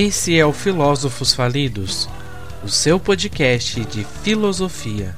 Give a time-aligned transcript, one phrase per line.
[0.00, 2.08] Esse é o Filósofos Falidos,
[2.62, 5.12] o seu podcast de filosofia.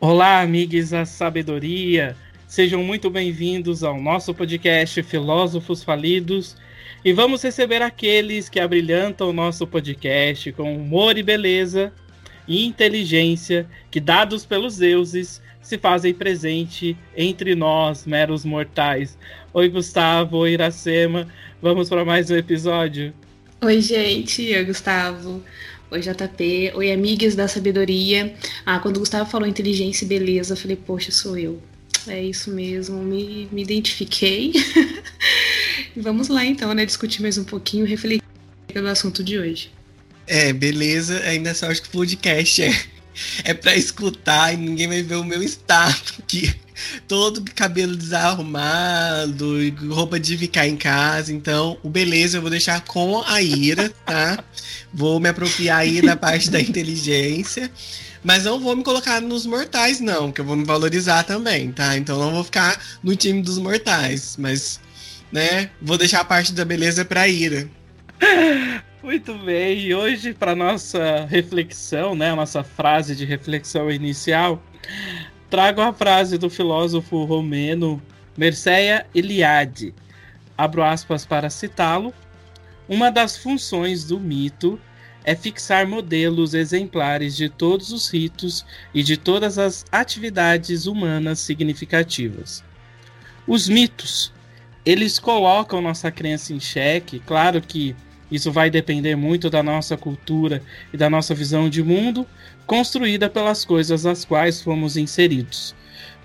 [0.00, 2.16] Olá, amigos da sabedoria.
[2.48, 6.56] Sejam muito bem-vindos ao nosso podcast Filósofos Falidos.
[7.04, 11.92] E vamos receber aqueles que abrilhantam o nosso podcast com humor e beleza
[12.48, 19.18] e inteligência que, dados pelos deuses, se fazem presente entre nós, meros mortais.
[19.52, 21.28] Oi, Gustavo, oi, Iracema.
[21.60, 23.12] Vamos para mais um episódio?
[23.60, 25.42] Oi, gente, oi, Gustavo.
[25.90, 26.72] Oi, JP.
[26.74, 28.34] Oi, amigas da sabedoria.
[28.64, 31.60] Ah, quando o Gustavo falou inteligência e beleza, eu falei, poxa, sou eu.
[32.06, 34.52] É isso mesmo, me, me identifiquei.
[35.94, 36.86] Vamos lá então, né?
[36.86, 38.24] Discutir mais um pouquinho, refletir
[38.68, 39.70] pelo assunto de hoje.
[40.26, 41.20] É, beleza.
[41.24, 42.97] Ainda só acho que o podcast é
[43.44, 46.54] é pra escutar e ninguém vai ver o meu estado aqui.
[47.08, 49.56] Todo cabelo desarrumado,
[49.90, 51.32] roupa de ficar em casa.
[51.32, 54.44] Então, o beleza eu vou deixar com a Ira, tá?
[54.94, 57.70] Vou me apropriar aí da parte da inteligência.
[58.22, 61.96] Mas não vou me colocar nos mortais, não, que eu vou me valorizar também, tá?
[61.96, 64.36] Então não vou ficar no time dos mortais.
[64.38, 64.80] Mas,
[65.32, 67.68] né, vou deixar a parte da beleza pra Ira.
[69.00, 74.60] Muito bem, e hoje para nossa reflexão, né, nossa frase de reflexão inicial,
[75.48, 78.02] trago a frase do filósofo romeno
[78.36, 79.94] Mircea Eliade.
[80.56, 82.12] Abro aspas para citá-lo.
[82.88, 84.80] Uma das funções do mito
[85.22, 92.64] é fixar modelos exemplares de todos os ritos e de todas as atividades humanas significativas.
[93.46, 94.32] Os mitos,
[94.84, 97.94] eles colocam nossa crença em xeque, claro que
[98.30, 100.62] isso vai depender muito da nossa cultura
[100.92, 102.26] e da nossa visão de mundo,
[102.66, 105.74] construída pelas coisas às quais fomos inseridos.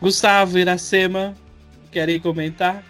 [0.01, 1.33] Gustavo Iracema,
[1.91, 2.83] querem comentar?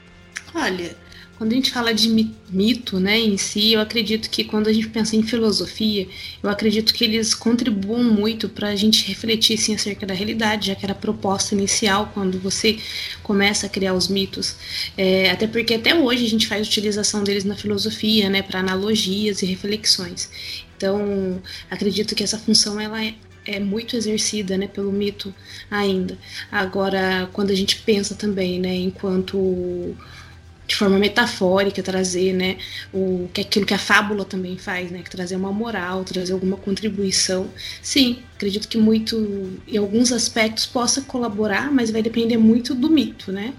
[0.55, 0.95] Olha,
[1.37, 2.09] quando a gente fala de
[2.49, 6.07] mito, né, em si, eu acredito que quando a gente pensa em filosofia,
[6.41, 10.75] eu acredito que eles contribuam muito para a gente refletir sim, acerca da realidade, já
[10.75, 12.77] que era a proposta inicial quando você
[13.23, 14.55] começa a criar os mitos.
[14.97, 19.41] É, até porque até hoje a gente faz utilização deles na filosofia, né, para analogias
[19.41, 20.29] e reflexões.
[20.77, 25.33] Então, acredito que essa função ela é, é muito exercida né, pelo mito
[25.69, 26.17] ainda.
[26.51, 29.95] Agora, quando a gente pensa também, né, enquanto
[30.73, 32.57] de forma metafórica trazer, né,
[32.91, 36.57] o que aquilo que a fábula também faz, né, que trazer uma moral, trazer alguma
[36.57, 37.47] contribuição.
[37.81, 43.31] Sim, acredito que muito em alguns aspectos possa colaborar, mas vai depender muito do mito,
[43.31, 43.53] né?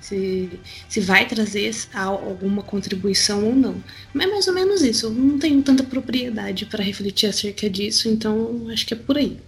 [0.00, 0.50] Se,
[0.88, 3.76] se vai trazer alguma contribuição ou não.
[4.12, 5.06] Mas é mais ou menos isso.
[5.06, 9.38] Eu não tenho tanta propriedade para refletir acerca disso, então acho que é por aí.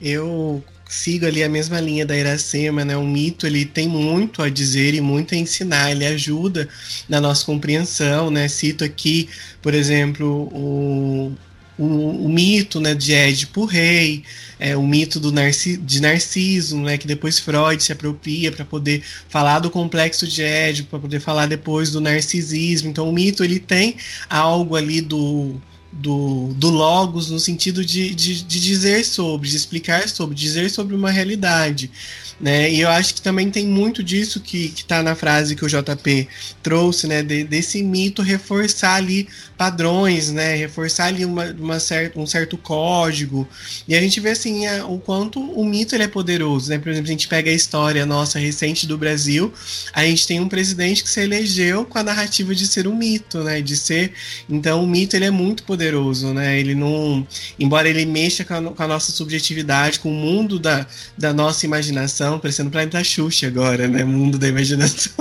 [0.00, 0.62] Eu
[0.92, 2.94] sigo ali a mesma linha da Iracema, né?
[2.96, 6.68] O mito ele tem muito a dizer e muito a ensinar, ele ajuda
[7.08, 8.46] na nossa compreensão, né?
[8.46, 9.28] Cito aqui,
[9.62, 11.32] por exemplo, o,
[11.78, 14.22] o, o mito né, de Édipo Rei,
[14.60, 19.02] é, o mito do Narci de Narciso, né, que depois Freud se apropria para poder
[19.30, 22.90] falar do complexo de Édipo, para poder falar depois do narcisismo.
[22.90, 23.96] Então o mito ele tem
[24.28, 25.58] algo ali do
[25.92, 30.94] do, do logos no sentido de, de, de, dizer sobre, de explicar sobre, dizer sobre
[30.94, 31.90] uma realidade.
[32.40, 32.70] Né?
[32.70, 36.28] E eu acho que também tem muito disso que está na frase que o JP
[36.62, 37.22] trouxe, né?
[37.22, 40.56] De, desse mito reforçar ali padrões, né?
[40.56, 41.78] Reforçar ali uma, uma
[42.16, 43.46] um certo código.
[43.86, 46.78] E a gente vê assim a, o quanto o mito ele é poderoso, né?
[46.78, 49.52] Por exemplo, a gente pega a história nossa recente do Brasil,
[49.92, 53.38] a gente tem um presidente que se elegeu com a narrativa de ser um mito,
[53.44, 53.60] né?
[53.60, 54.12] De ser,
[54.48, 56.58] então o mito ele é muito poderoso, né?
[56.58, 57.26] Ele não,
[57.58, 61.66] embora ele mexa com a, com a nossa subjetividade, com o mundo da, da nossa
[61.66, 64.04] imaginação, parecendo o planeta Xuxa agora, né?
[64.04, 65.12] Mundo da imaginação.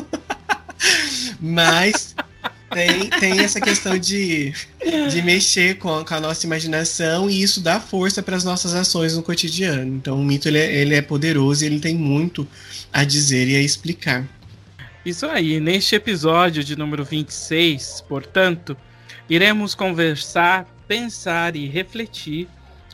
[1.39, 2.15] Mas
[2.73, 4.53] tem, tem essa questão de,
[5.09, 9.15] de mexer com, com a nossa imaginação e isso dá força para as nossas ações
[9.15, 9.95] no cotidiano.
[9.95, 12.47] Então o mito ele é, ele é poderoso e ele tem muito
[12.93, 14.25] a dizer e a explicar.
[15.05, 18.77] Isso aí, neste episódio de número 26, portanto,
[19.27, 22.47] iremos conversar, pensar e refletir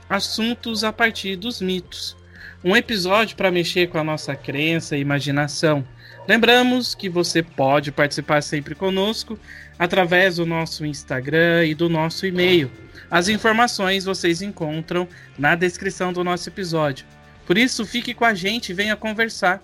[0.09, 2.15] assuntos a partir dos mitos.
[2.63, 5.85] Um episódio para mexer com a nossa crença e imaginação.
[6.27, 9.39] Lembramos que você pode participar sempre conosco
[9.77, 12.71] através do nosso Instagram e do nosso e-mail.
[13.09, 15.07] As informações vocês encontram
[15.37, 17.05] na descrição do nosso episódio.
[17.45, 19.63] Por isso, fique com a gente e venha conversar.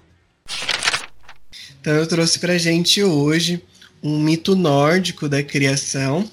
[1.81, 3.62] Então, eu trouxe pra gente hoje
[4.01, 6.30] um mito nórdico da criação,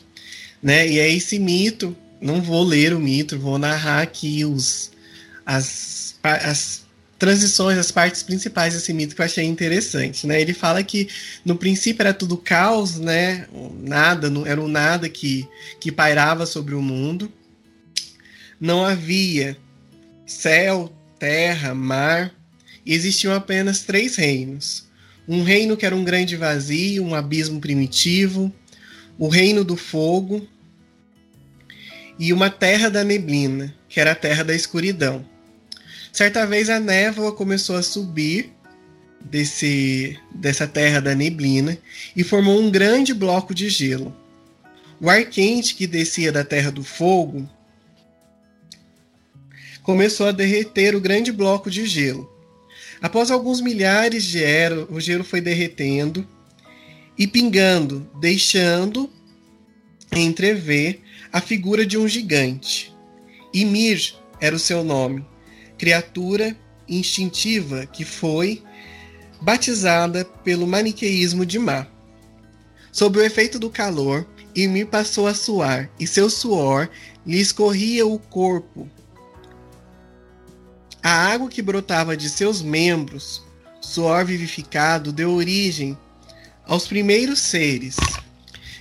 [0.63, 0.87] né?
[0.87, 4.93] E é esse mito, não vou ler o mito, vou narrar aqui os,
[5.45, 6.85] as, as
[7.19, 10.41] transições, as partes principais desse mito que eu achei interessante, né?
[10.41, 11.07] Ele fala que
[11.45, 13.47] no princípio era tudo caos, né?
[13.79, 15.47] Nada, não era o nada que,
[15.79, 17.31] que pairava sobre o mundo.
[18.59, 19.57] Não havia
[20.27, 22.33] céu, terra, mar.
[22.87, 24.89] Existiam apenas três reinos.
[25.29, 28.51] Um reino que era um grande vazio, um abismo primitivo,
[29.19, 30.49] o reino do fogo
[32.19, 35.25] e uma terra da neblina, que era a terra da escuridão.
[36.13, 38.53] Certa vez a névoa começou a subir
[39.21, 41.79] desse, dessa terra da neblina
[42.17, 44.15] e formou um grande bloco de gelo.
[45.01, 47.49] O ar quente que descia da terra do fogo
[49.83, 52.31] começou a derreter o grande bloco de gelo.
[53.01, 56.27] Após alguns milhares de eras, o gelo foi derretendo
[57.17, 59.09] e pingando, deixando
[60.13, 61.01] entrever
[61.33, 62.93] a figura de um gigante.
[63.55, 65.25] Ymir era o seu nome
[65.81, 66.55] criatura
[66.87, 68.63] instintiva que foi
[69.41, 71.87] batizada pelo maniqueísmo de Má.
[72.93, 76.91] Sob o efeito do calor, Ymir passou a suar, e seu suor
[77.27, 78.87] lhe escorria o corpo.
[81.03, 83.43] A água que brotava de seus membros,
[83.81, 85.97] suor vivificado, deu origem
[86.67, 87.97] aos primeiros seres.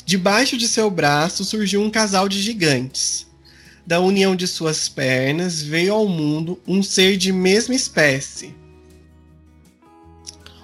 [0.04, 3.29] Debaixo de seu braço surgiu um casal de gigantes
[3.90, 8.54] da união de suas pernas veio ao mundo um ser de mesma espécie.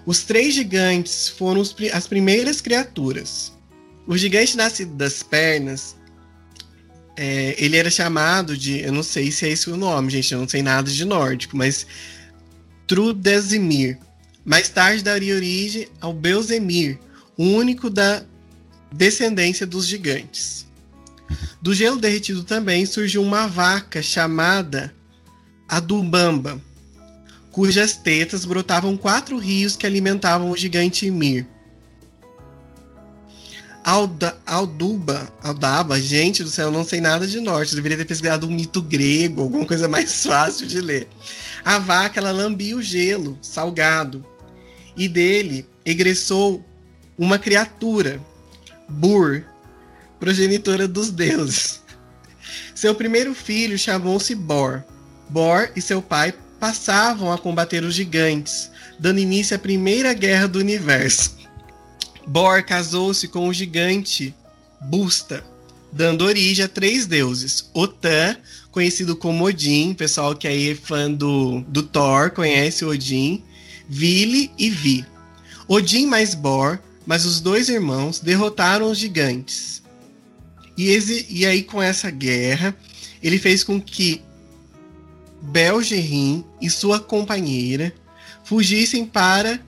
[0.05, 3.51] Os três gigantes foram as primeiras criaturas.
[4.05, 5.95] O gigante nascido das pernas,
[7.17, 10.39] é, ele era chamado de, eu não sei se é esse o nome, gente, eu
[10.39, 11.87] não sei nada de nórdico, mas
[12.85, 13.97] Trudesimir.
[14.45, 16.99] Mais tarde daria origem ao Belzemir,
[17.35, 18.23] o único da
[18.91, 20.64] descendência dos gigantes.
[21.61, 24.93] Do gelo derretido também surgiu uma vaca chamada
[25.67, 26.61] Adubamba,
[27.51, 31.47] cujas tetas brotavam quatro rios que alimentavam o gigante Ymir.
[33.83, 37.71] Alda, Alduba, Aldaba, gente do céu, não sei nada de norte.
[37.71, 41.07] Eu deveria ter pesquisado um mito grego, alguma coisa mais fácil de ler.
[41.63, 44.25] A vaca, ela lambia o gelo salgado.
[44.97, 46.65] E dele egressou
[47.15, 48.19] uma criatura,
[48.89, 49.43] Bur,
[50.19, 51.81] progenitora dos deuses.
[52.73, 54.83] Seu primeiro filho chamou-se Bor.
[55.29, 58.69] Bor e seu pai passavam a combater os gigantes,
[58.99, 61.35] dando início à primeira guerra do universo.
[62.27, 64.33] Bor casou-se com o gigante
[64.81, 65.43] Busta,
[65.91, 68.35] dando origem a três deuses: Otã,
[68.71, 73.43] conhecido como Odin, pessoal que aí é fã do, do Thor conhece Odin,
[73.87, 75.05] Vili e Vi.
[75.67, 79.81] Odin mais Bor, mas os dois irmãos derrotaram os gigantes.
[80.77, 82.75] E, esse, e aí, com essa guerra,
[83.21, 84.21] ele fez com que
[85.41, 87.93] Belgerin e sua companheira
[88.43, 89.59] fugissem para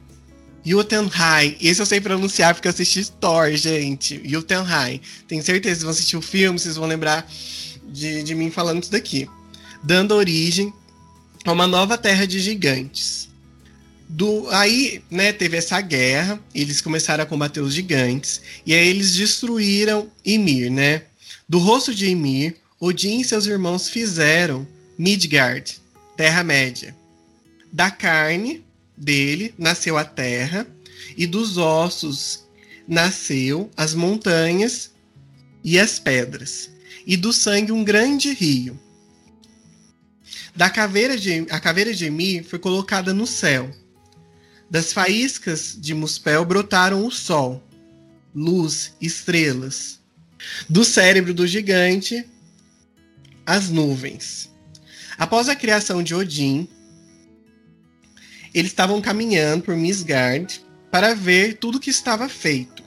[0.66, 1.56] Jotunheim.
[1.62, 4.22] Esse eu sei pronunciar porque eu assisti Thor, gente.
[4.26, 5.00] Jotunheim.
[5.28, 7.26] Tenho certeza vocês vão assistir o filme, vocês vão lembrar
[7.88, 9.30] de, de mim falando isso daqui.
[9.84, 10.74] Dando origem
[11.46, 13.30] a uma nova terra de gigantes.
[14.10, 19.16] Do, aí, né, teve essa guerra, eles começaram a combater os gigantes, e aí eles
[19.16, 21.04] destruíram Ymir, né?
[21.48, 24.66] Do rosto de Ymir, Odin e seus irmãos fizeram
[24.98, 25.80] Midgard,
[26.16, 26.96] Terra-média.
[27.72, 28.64] Da carne
[28.96, 30.66] dele nasceu a terra,
[31.18, 32.46] e dos ossos
[32.88, 34.92] nasceu as montanhas
[35.64, 36.70] e as pedras,
[37.06, 38.80] e do sangue um grande rio.
[40.56, 43.70] Da caveira de, a caveira de Ymir foi colocada no céu,
[44.70, 47.64] das faíscas de Muspel brotaram o sol,
[48.34, 50.00] luz, estrelas.
[50.70, 52.26] Do cérebro do gigante,
[53.46, 54.52] as nuvens.
[55.18, 56.68] Após a criação de Odin,
[58.54, 62.84] eles estavam caminhando por Misgard para ver tudo que estava feito,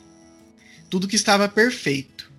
[0.89, 2.31] tudo que estava perfeito.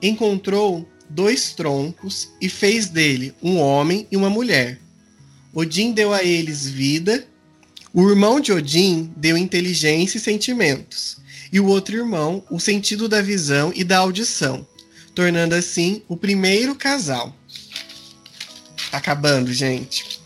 [0.00, 4.80] Encontrou dois troncos e fez dele um homem e uma mulher.
[5.52, 7.26] Odin deu a eles vida
[7.92, 11.18] o irmão de Odin deu inteligência e sentimentos,
[11.52, 14.66] e o outro irmão o sentido da visão e da audição,
[15.14, 17.34] tornando assim o primeiro casal.
[18.92, 20.20] Acabando, gente.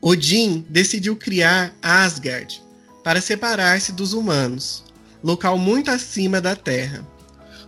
[0.00, 2.62] Odin decidiu criar Asgard
[3.02, 4.84] para separar-se dos humanos,
[5.22, 7.06] local muito acima da Terra.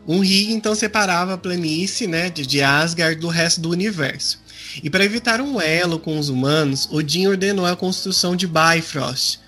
[0.07, 4.41] Um rio então separava a planície né, de Asgard do resto do universo.
[4.83, 9.41] E para evitar um elo com os humanos, Odin ordenou a construção de Bifrost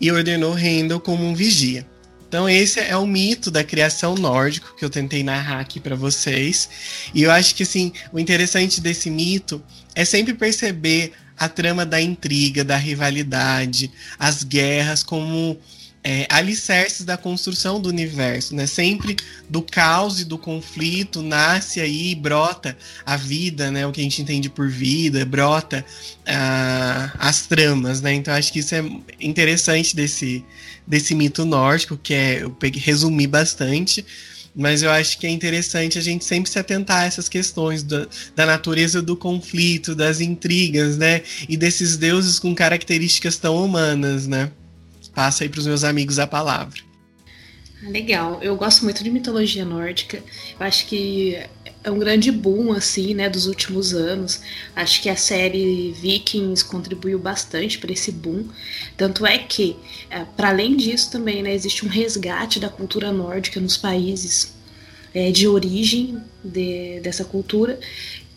[0.00, 1.86] e ordenou Heimdall como um vigia.
[2.28, 6.70] Então esse é o mito da criação nórdico que eu tentei narrar aqui para vocês.
[7.12, 9.60] E eu acho que assim, o interessante desse mito
[9.96, 15.58] é sempre perceber a trama da intriga, da rivalidade, as guerras como
[16.02, 18.66] é, alicerces da construção do universo, né?
[18.66, 19.16] Sempre
[19.48, 23.86] do caos e do conflito nasce aí, brota a vida, né?
[23.86, 25.84] O que a gente entende por vida, brota
[26.20, 28.14] uh, as tramas, né?
[28.14, 28.82] Então acho que isso é
[29.20, 30.42] interessante desse,
[30.86, 34.04] desse mito nórdico, que é, eu peguei, resumi bastante,
[34.56, 38.06] mas eu acho que é interessante a gente sempre se atentar a essas questões da,
[38.34, 41.22] da natureza do conflito, das intrigas, né?
[41.46, 44.50] E desses deuses com características tão humanas, né?
[45.20, 46.80] Passa aí para os meus amigos a palavra.
[47.82, 50.16] Legal, eu gosto muito de mitologia nórdica.
[50.58, 51.38] Eu acho que
[51.84, 54.40] é um grande boom assim, né, dos últimos anos.
[54.74, 58.48] Acho que a série Vikings contribuiu bastante para esse boom.
[58.96, 59.76] Tanto é que,
[60.08, 64.54] é, para além disso também, né, existe um resgate da cultura nórdica nos países
[65.12, 67.78] é, de origem de, dessa cultura,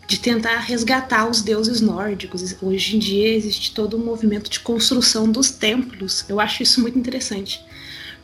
[0.06, 2.56] de tentar resgatar os deuses nórdicos.
[2.60, 6.24] Hoje em dia existe todo um movimento de construção dos templos.
[6.28, 7.64] Eu acho isso muito interessante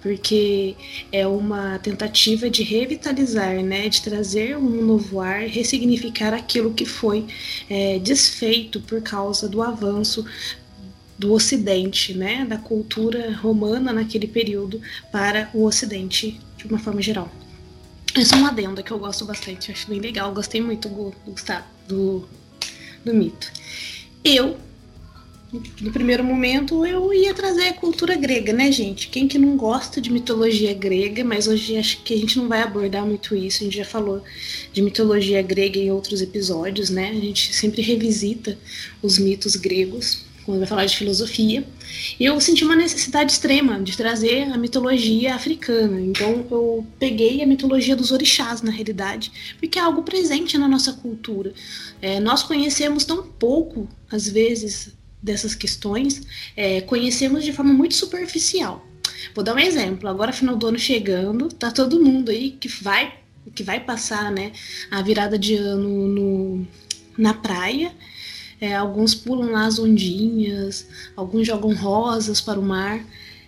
[0.01, 0.77] porque
[1.13, 7.27] é uma tentativa de revitalizar, né, de trazer um novo ar, ressignificar aquilo que foi
[7.69, 10.25] é, desfeito por causa do avanço
[11.19, 14.81] do Ocidente, né, da cultura romana naquele período
[15.13, 17.31] para o Ocidente de uma forma geral.
[18.15, 21.15] É uma adenda que eu gosto bastante, acho bem legal, gostei muito do,
[21.87, 22.29] do,
[23.05, 23.51] do mito.
[24.25, 24.59] Eu
[25.81, 29.09] no primeiro momento eu ia trazer a cultura grega, né, gente?
[29.09, 32.63] Quem que não gosta de mitologia grega, mas hoje acho que a gente não vai
[32.63, 33.63] abordar muito isso.
[33.63, 34.23] A gente já falou
[34.73, 37.11] de mitologia grega em outros episódios, né?
[37.11, 38.57] A gente sempre revisita
[39.03, 41.65] os mitos gregos quando vai falar de filosofia.
[42.19, 46.01] Eu senti uma necessidade extrema de trazer a mitologia africana.
[46.01, 50.93] Então eu peguei a mitologia dos orixás, na realidade, porque é algo presente na nossa
[50.93, 51.53] cultura.
[52.03, 54.93] É, nós conhecemos tão pouco, às vezes,
[55.23, 56.23] dessas questões,
[56.57, 58.87] é, conhecemos de forma muito superficial.
[59.35, 60.09] Vou dar um exemplo.
[60.09, 63.21] Agora, final do ano chegando, tá todo mundo aí que vai
[63.55, 64.53] que vai passar, né,
[64.91, 66.67] a virada de ano no,
[67.17, 67.91] na praia.
[68.61, 70.87] É, alguns pulam lá as ondinhas,
[71.17, 73.05] alguns jogam rosas para o mar.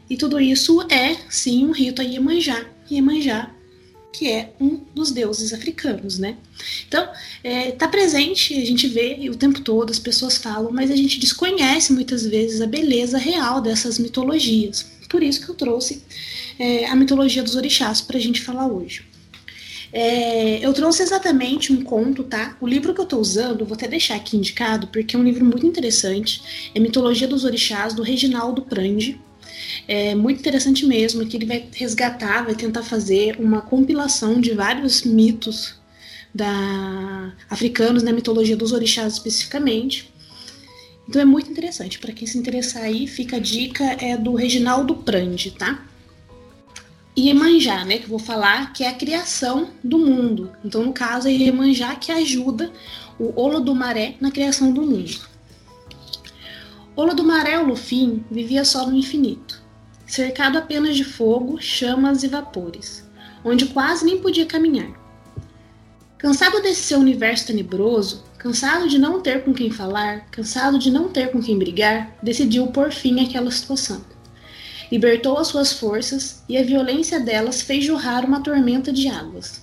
[0.08, 2.64] E tudo isso é, sim, um rito a Iemanjá.
[2.90, 3.52] Iemanjá
[4.12, 6.36] que é um dos deuses africanos, né?
[6.86, 7.08] Então,
[7.42, 11.18] é, tá presente, a gente vê o tempo todo, as pessoas falam, mas a gente
[11.18, 14.86] desconhece muitas vezes a beleza real dessas mitologias.
[15.08, 16.02] Por isso que eu trouxe
[16.58, 19.02] é, a mitologia dos orixás para a gente falar hoje.
[19.92, 22.56] É, eu trouxe exatamente um conto, tá?
[22.60, 25.44] O livro que eu estou usando, vou até deixar aqui indicado, porque é um livro
[25.44, 26.70] muito interessante.
[26.74, 29.20] É Mitologia dos Orixás, do Reginaldo Prandi.
[29.86, 35.02] É muito interessante mesmo, que ele vai resgatar, vai tentar fazer uma compilação de vários
[35.02, 35.80] mitos
[36.34, 40.10] da africanos na mitologia dos orixás especificamente.
[41.06, 41.98] Então é muito interessante.
[41.98, 45.84] Para quem se interessar aí, fica a dica é do Reginaldo Prandi, tá?
[47.16, 50.52] Iemanjá, né, que eu vou falar, que é a criação do mundo.
[50.64, 52.72] Então, no caso, é Iemanjá que ajuda
[53.18, 55.20] o Olodumaré na criação do mundo.
[56.96, 59.62] Olodumaré, o Lufim, vivia só no infinito
[60.12, 63.02] cercado apenas de fogo, chamas e vapores,
[63.42, 64.90] onde quase nem podia caminhar.
[66.18, 71.08] Cansado desse seu universo tenebroso, cansado de não ter com quem falar, cansado de não
[71.08, 74.04] ter com quem brigar, decidiu por fim àquela situação.
[74.92, 79.62] Libertou as suas forças e a violência delas fez jorrar uma tormenta de águas.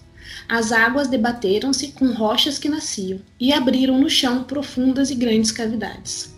[0.50, 6.34] As águas debateram-se com rochas que nasciam e abriram no chão profundas e grandes cavidades.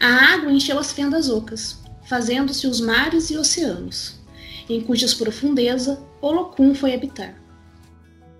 [0.00, 1.78] A água encheu as fendas ocas,
[2.08, 4.16] fazendo-se os mares e oceanos,
[4.68, 7.40] em cujas profundeza Olocum foi habitar.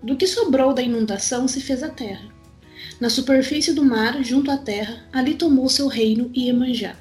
[0.03, 2.27] Do que sobrou da inundação se fez a terra.
[2.99, 6.93] Na superfície do mar, junto à terra, ali tomou seu reino Iemanjá.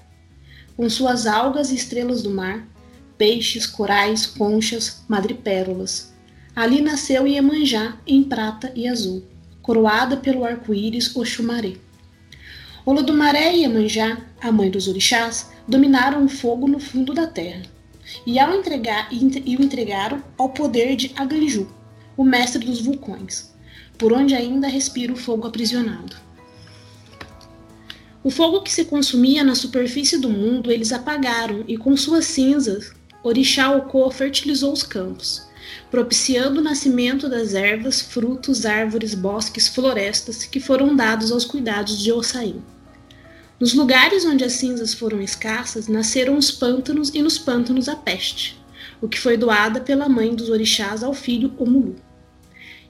[0.76, 2.75] Com suas algas e estrelas do mar,
[3.18, 6.14] peixes, corais, conchas, madrepérolas.
[6.54, 9.25] Ali nasceu Iemanjá em prata e azul,
[9.62, 11.75] coroada pelo arco-íris Oxumaré.
[12.85, 17.62] Olodumaré e Iemanjá, a mãe dos orixás, dominaram o fogo no fundo da terra,
[18.25, 21.68] e, ao entregar, e o entregaram ao poder de Aganju,
[22.16, 23.52] o mestre dos vulcões,
[23.99, 26.16] por onde ainda respira o fogo aprisionado.
[28.23, 32.92] O fogo que se consumia na superfície do mundo eles apagaram, e com suas cinzas,
[33.26, 35.49] Orixá Okô fertilizou os campos,
[35.90, 42.12] propiciando o nascimento das ervas, frutos, árvores, bosques, florestas que foram dados aos cuidados de
[42.12, 42.62] Ossain.
[43.59, 48.62] Nos lugares onde as cinzas foram escassas, nasceram os pântanos e nos pântanos a peste,
[49.02, 51.97] o que foi doada pela mãe dos orixás ao filho Omulu.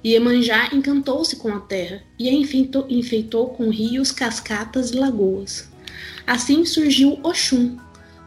[0.04, 2.32] Iemanjá encantou-se com a terra e a
[2.90, 5.70] enfeitou com rios, cascatas e lagoas.
[6.26, 7.78] Assim surgiu Oxum,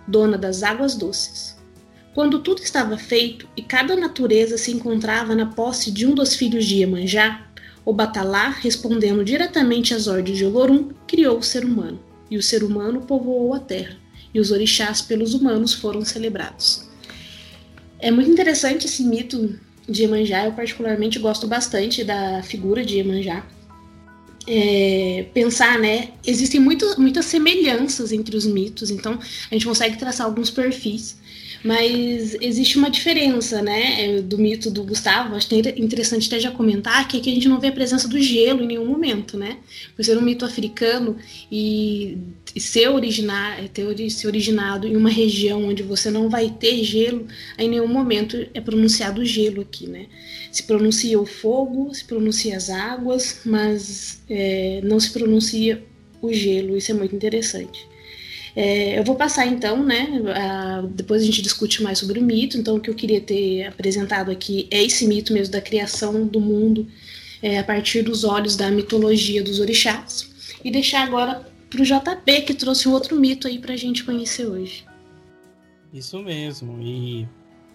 [0.08, 1.59] dona das águas doces.
[2.20, 6.66] Quando tudo estava feito e cada natureza se encontrava na posse de um dos filhos
[6.66, 7.48] de Iemanjá,
[7.86, 11.98] o Batalá, respondendo diretamente às ordens de Olorum, criou o ser humano,
[12.30, 13.96] e o ser humano povoou a terra,
[14.34, 16.90] e os orixás pelos humanos foram celebrados.
[18.00, 19.58] É muito interessante esse mito
[19.88, 23.48] de Iemanjá, eu particularmente gosto bastante da figura de Iemanjá.
[24.46, 26.10] É, pensar, né?
[26.26, 29.18] Existem muito, muitas semelhanças entre os mitos, então
[29.50, 31.18] a gente consegue traçar alguns perfis.
[31.64, 36.52] Mas existe uma diferença, né, é, do mito do Gustavo, acho é interessante até já
[36.52, 39.58] comentar, que aqui a gente não vê a presença do gelo em nenhum momento, né?
[39.96, 41.18] Por ser um mito africano
[41.52, 42.18] e
[42.58, 47.70] ser, originar, ter ser originado em uma região onde você não vai ter gelo, em
[47.70, 50.06] nenhum momento é pronunciado gelo aqui, né?
[50.52, 55.84] Se pronuncia o fogo, se pronuncia as águas, mas é, não se pronuncia
[56.22, 57.89] o gelo, isso é muito interessante.
[58.56, 60.08] É, eu vou passar então, né?
[60.36, 62.58] A, depois a gente discute mais sobre o mito.
[62.58, 66.40] Então, o que eu queria ter apresentado aqui é esse mito mesmo da criação do
[66.40, 66.88] mundo
[67.42, 70.30] é, a partir dos olhos da mitologia dos orixás.
[70.64, 74.04] E deixar agora para o JP, que trouxe um outro mito aí para a gente
[74.04, 74.86] conhecer hoje.
[75.94, 76.82] Isso mesmo.
[76.82, 77.28] E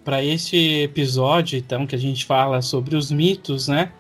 [0.05, 3.93] para este episódio, então, que a gente fala sobre os mitos, né?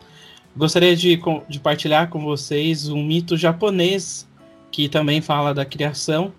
[0.57, 4.28] Gostaria de, de partilhar com vocês um mito japonês
[4.71, 6.33] que também fala da criação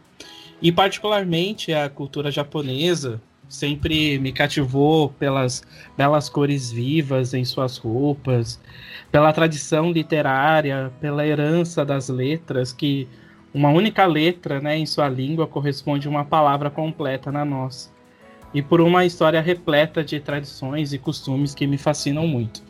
[0.62, 5.64] e particularmente a cultura japonesa sempre me cativou pelas
[5.96, 8.60] belas cores vivas em suas roupas,
[9.12, 13.08] pela tradição literária, pela herança das letras que
[13.54, 17.90] uma única letra, né, em sua língua corresponde a uma palavra completa na nossa.
[18.54, 22.62] E por uma história repleta de tradições e costumes que me fascinam muito.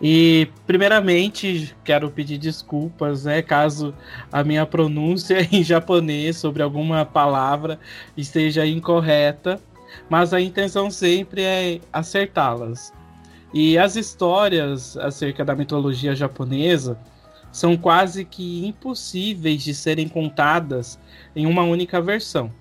[0.00, 3.94] E, primeiramente, quero pedir desculpas, né, caso
[4.30, 7.78] a minha pronúncia em japonês sobre alguma palavra
[8.16, 9.58] esteja incorreta,
[10.08, 12.92] mas a intenção sempre é acertá-las.
[13.54, 16.98] E as histórias acerca da mitologia japonesa
[17.50, 20.98] são quase que impossíveis de serem contadas
[21.34, 22.52] em uma única versão,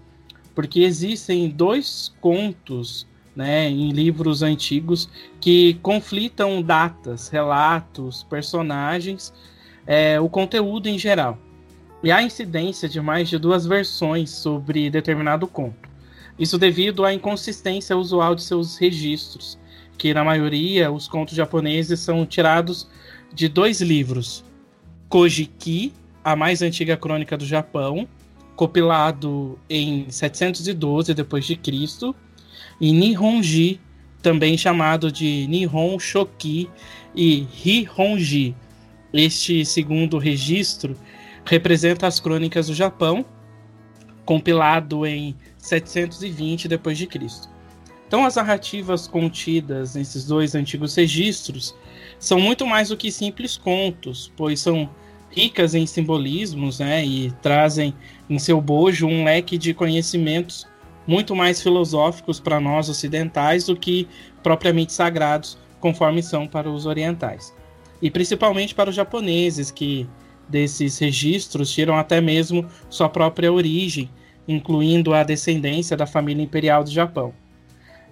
[0.53, 5.09] porque existem dois contos né, em livros antigos
[5.41, 9.33] que conflitam datas, relatos, personagens,
[9.85, 11.37] é, o conteúdo em geral.
[12.03, 15.89] E há incidência de mais de duas versões sobre determinado conto.
[16.37, 19.57] Isso devido à inconsistência usual de seus registros,
[19.97, 22.87] que na maioria os contos japoneses são tirados
[23.33, 24.43] de dois livros:
[25.09, 25.93] Kojiki,
[26.23, 28.07] a mais antiga crônica do Japão,
[28.55, 32.15] compilado em 712 depois de Cristo,
[32.79, 33.79] e Nihonji,
[34.21, 36.69] também chamado de Nihon Shoki
[37.15, 38.55] e Rihonji.
[39.13, 40.97] Este segundo registro
[41.45, 43.25] representa as crônicas do Japão,
[44.25, 47.47] compilado em 720 depois de Cristo.
[48.07, 51.75] Então as narrativas contidas nesses dois antigos registros
[52.19, 54.89] são muito mais do que simples contos, pois são
[55.29, 57.93] ricas em simbolismos, né, e trazem
[58.29, 60.65] em seu bojo um leque de conhecimentos
[61.07, 64.07] muito mais filosóficos para nós ocidentais do que
[64.41, 67.53] propriamente sagrados, conforme são para os orientais.
[68.01, 70.07] E principalmente para os japoneses, que
[70.47, 74.09] desses registros tiram até mesmo sua própria origem,
[74.47, 77.33] incluindo a descendência da família imperial do Japão.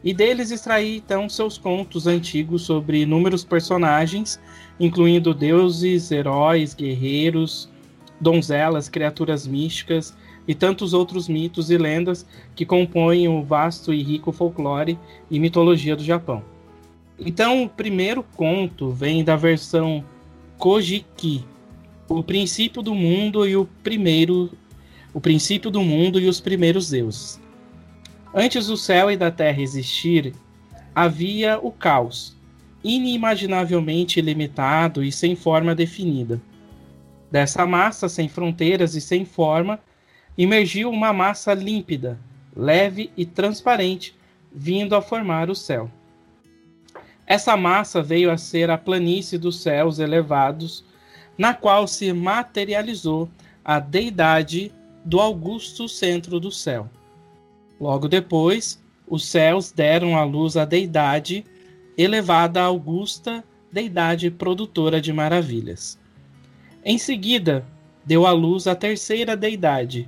[0.04, 4.40] E deles extrair então seus contos antigos sobre inúmeros personagens,
[4.80, 7.70] incluindo deuses, heróis, guerreiros,
[8.20, 10.16] donzelas, criaturas místicas
[10.48, 12.26] e tantos outros mitos e lendas
[12.56, 14.98] que compõem o vasto e rico folclore
[15.30, 16.44] e mitologia do Japão.
[17.20, 20.04] Então, o primeiro conto vem da versão
[20.58, 21.46] Kojiki,
[22.08, 24.52] o princípio do mundo e o primeiro
[25.14, 27.40] o princípio do mundo e os primeiros deuses.
[28.34, 30.34] Antes do céu e da terra existir,
[30.96, 32.36] havia o caos,
[32.84, 36.42] inimaginavelmente ilimitado e sem forma definida.
[37.32, 39.80] Dessa massa sem fronteiras e sem forma,
[40.38, 42.20] emergiu uma massa límpida,
[42.56, 44.16] leve e transparente,
[44.52, 45.90] vindo a formar o céu.
[47.26, 50.84] Essa massa veio a ser a planície dos céus elevados,
[51.38, 53.30] na qual se materializou
[53.64, 54.72] a deidade
[55.06, 56.90] do augusto centro do céu.
[57.80, 61.46] Logo depois, os céus deram à luz a deidade
[61.98, 66.00] elevada a augusta deidade produtora de maravilhas.
[66.86, 67.66] Em seguida,
[68.06, 70.08] deu à luz a terceira deidade,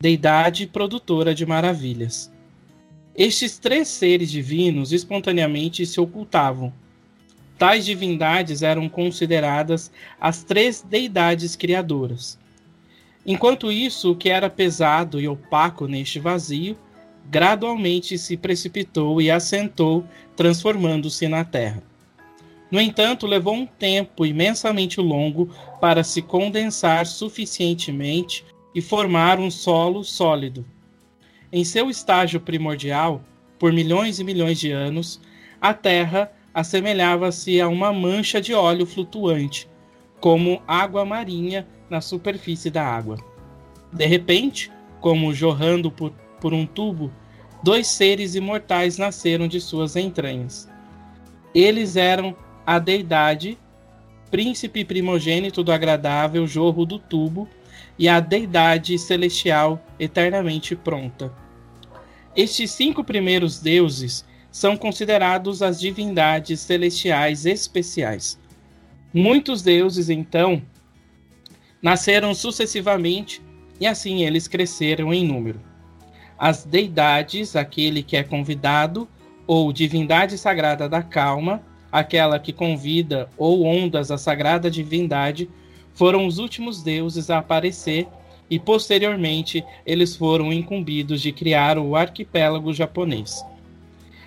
[0.00, 2.32] deidade produtora de maravilhas.
[3.16, 6.72] Estes três seres divinos espontaneamente se ocultavam.
[7.58, 12.38] Tais divindades eram consideradas as três deidades criadoras.
[13.26, 16.78] Enquanto isso, o que era pesado e opaco neste vazio,
[17.28, 20.04] gradualmente se precipitou e assentou,
[20.36, 21.82] transformando-se na terra.
[22.70, 28.44] No entanto, levou um tempo imensamente longo para se condensar suficientemente
[28.78, 30.64] e formar um solo sólido.
[31.52, 33.20] Em seu estágio primordial,
[33.58, 35.20] por milhões e milhões de anos,
[35.60, 39.68] a Terra assemelhava-se a uma mancha de óleo flutuante,
[40.20, 43.18] como água marinha na superfície da água.
[43.92, 47.10] De repente, como jorrando por, por um tubo,
[47.64, 50.70] dois seres imortais nasceram de suas entranhas.
[51.52, 53.58] Eles eram a deidade,
[54.30, 57.48] príncipe primogênito do agradável jorro do tubo,
[57.98, 61.32] e a deidade celestial eternamente pronta.
[62.36, 68.38] Estes cinco primeiros deuses são considerados as divindades celestiais especiais.
[69.12, 70.62] Muitos deuses, então,
[71.82, 73.42] nasceram sucessivamente
[73.80, 75.60] e assim eles cresceram em número.
[76.38, 79.08] As deidades, aquele que é convidado,
[79.46, 85.48] ou divindade sagrada da calma, aquela que convida, ou ondas a sagrada divindade,
[85.98, 88.06] foram os últimos deuses a aparecer
[88.48, 93.44] e posteriormente eles foram incumbidos de criar o arquipélago japonês.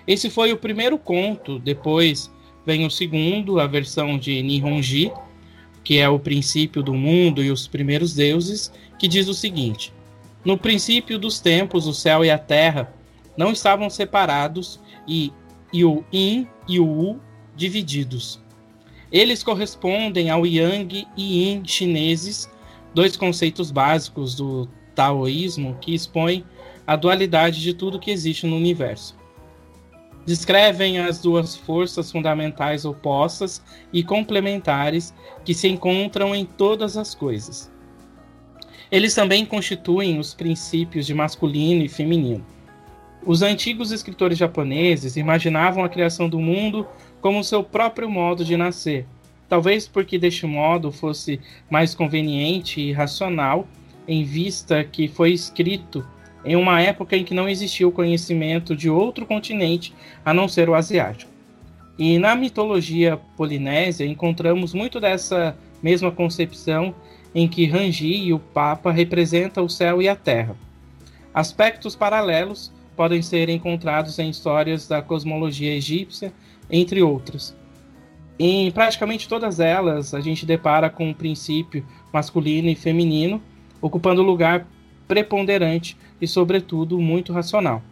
[0.06, 2.30] Esse foi o primeiro conto, depois
[2.66, 5.10] vem o segundo, a versão de Nihonji,
[5.82, 9.94] que é o princípio do mundo e os primeiros deuses, que diz o seguinte:
[10.44, 12.92] No princípio dos tempos, o céu e a terra
[13.34, 15.32] não estavam separados e,
[15.72, 17.18] e o Yin e o U
[17.56, 18.41] divididos.
[19.12, 22.50] Eles correspondem ao Yang e Yin chineses,
[22.94, 26.44] dois conceitos básicos do taoísmo que expõem
[26.86, 29.14] a dualidade de tudo que existe no universo.
[30.24, 35.12] Descrevem as duas forças fundamentais opostas e complementares
[35.44, 37.70] que se encontram em todas as coisas.
[38.90, 42.44] Eles também constituem os princípios de masculino e feminino.
[43.24, 46.86] Os antigos escritores japoneses imaginavam a criação do mundo
[47.22, 49.06] como seu próprio modo de nascer,
[49.48, 53.66] talvez porque deste modo fosse mais conveniente e racional,
[54.06, 56.04] em vista que foi escrito
[56.44, 60.68] em uma época em que não existia o conhecimento de outro continente a não ser
[60.68, 61.30] o asiático.
[61.96, 66.92] E na mitologia polinésia encontramos muito dessa mesma concepção
[67.32, 70.56] em que Rangi e o Papa representam o céu e a terra.
[71.32, 76.32] Aspectos paralelos podem ser encontrados em histórias da cosmologia egípcia
[76.72, 77.54] entre outras.
[78.38, 83.40] Em praticamente todas elas, a gente depara com um princípio masculino e feminino
[83.80, 84.66] ocupando lugar
[85.06, 87.82] preponderante e, sobretudo, muito racional.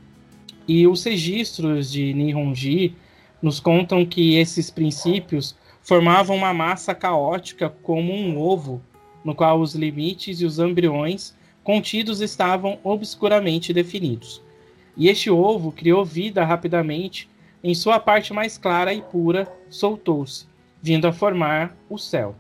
[0.67, 2.95] E os registros de Nihonji
[3.43, 8.81] nos contam que esses princípios formavam uma massa caótica como um ovo,
[9.25, 14.43] no qual os limites e os embriões contidos estavam obscuramente definidos.
[14.97, 17.29] E este ovo criou vida rapidamente
[17.63, 20.47] em sua parte mais clara e pura, soltou-se,
[20.83, 22.35] vindo a formar o céu.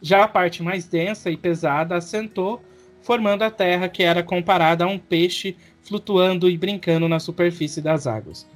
[0.00, 2.62] Já a parte mais densa e pesada assentou,
[3.02, 8.06] formando a terra que era comparada a um peixe flutuando e brincando na superfície das
[8.06, 8.46] águas.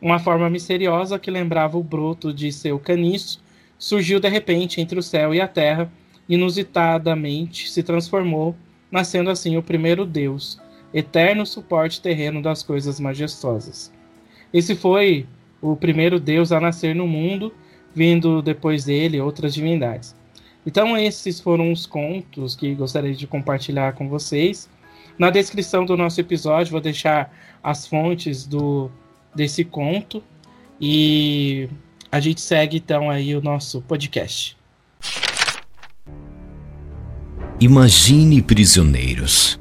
[0.00, 3.42] Uma forma misteriosa que lembrava o broto de seu caniço
[3.78, 5.90] surgiu de repente entre o céu e a terra,
[6.28, 8.54] inusitadamente se transformou,
[8.90, 10.60] nascendo assim o primeiro Deus,
[10.92, 13.92] eterno suporte terreno das coisas majestosas.
[14.52, 15.26] Esse foi
[15.60, 17.52] o primeiro Deus a nascer no mundo,
[17.94, 20.14] vindo depois dele outras divindades.
[20.66, 24.68] Então, esses foram os contos que gostaria de compartilhar com vocês.
[25.18, 28.90] Na descrição do nosso episódio, vou deixar as fontes do,
[29.34, 30.22] desse conto
[30.80, 31.68] e
[32.10, 34.56] a gente segue então aí o nosso podcast.
[37.60, 39.60] Imagine prisioneiros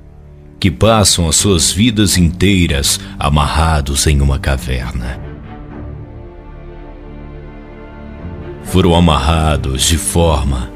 [0.59, 5.28] que passam as suas vidas inteiras amarrados em uma caverna
[8.71, 10.69] foram amarrados de forma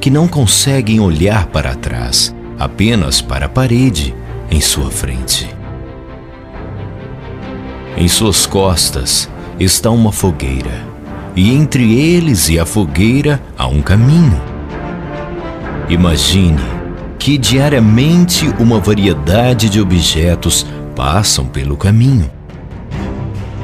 [0.00, 4.14] que não conseguem olhar para trás, apenas para a parede
[4.50, 5.48] em sua frente.
[7.96, 10.86] Em suas costas está uma fogueira,
[11.34, 14.40] e entre eles e a fogueira há um caminho.
[15.88, 16.60] Imagine
[17.18, 22.30] que diariamente uma variedade de objetos passam pelo caminho.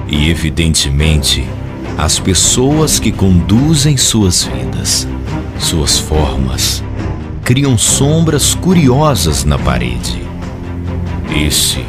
[0.08, 1.46] E evidentemente,
[1.96, 5.06] as pessoas que conduzem suas vidas,
[5.58, 6.82] suas formas,
[7.44, 10.22] criam sombras curiosas na parede.
[11.34, 11.84] Esse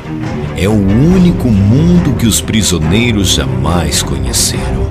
[0.57, 4.85] é o único mundo que os prisioneiros jamais conheceram.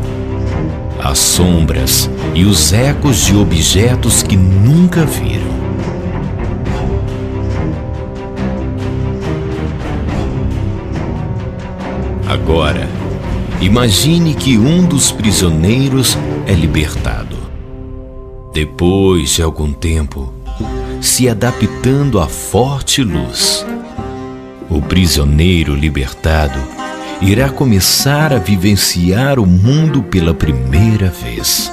[1.02, 5.54] As sombras e os ecos de objetos que nunca viram.
[12.26, 12.88] Agora,
[13.64, 17.38] imagine que um dos prisioneiros é libertado.
[18.52, 20.32] Depois de algum tempo,
[21.00, 23.64] se adaptando à forte luz,
[24.68, 26.58] o prisioneiro libertado
[27.22, 31.72] irá começar a vivenciar o mundo pela primeira vez.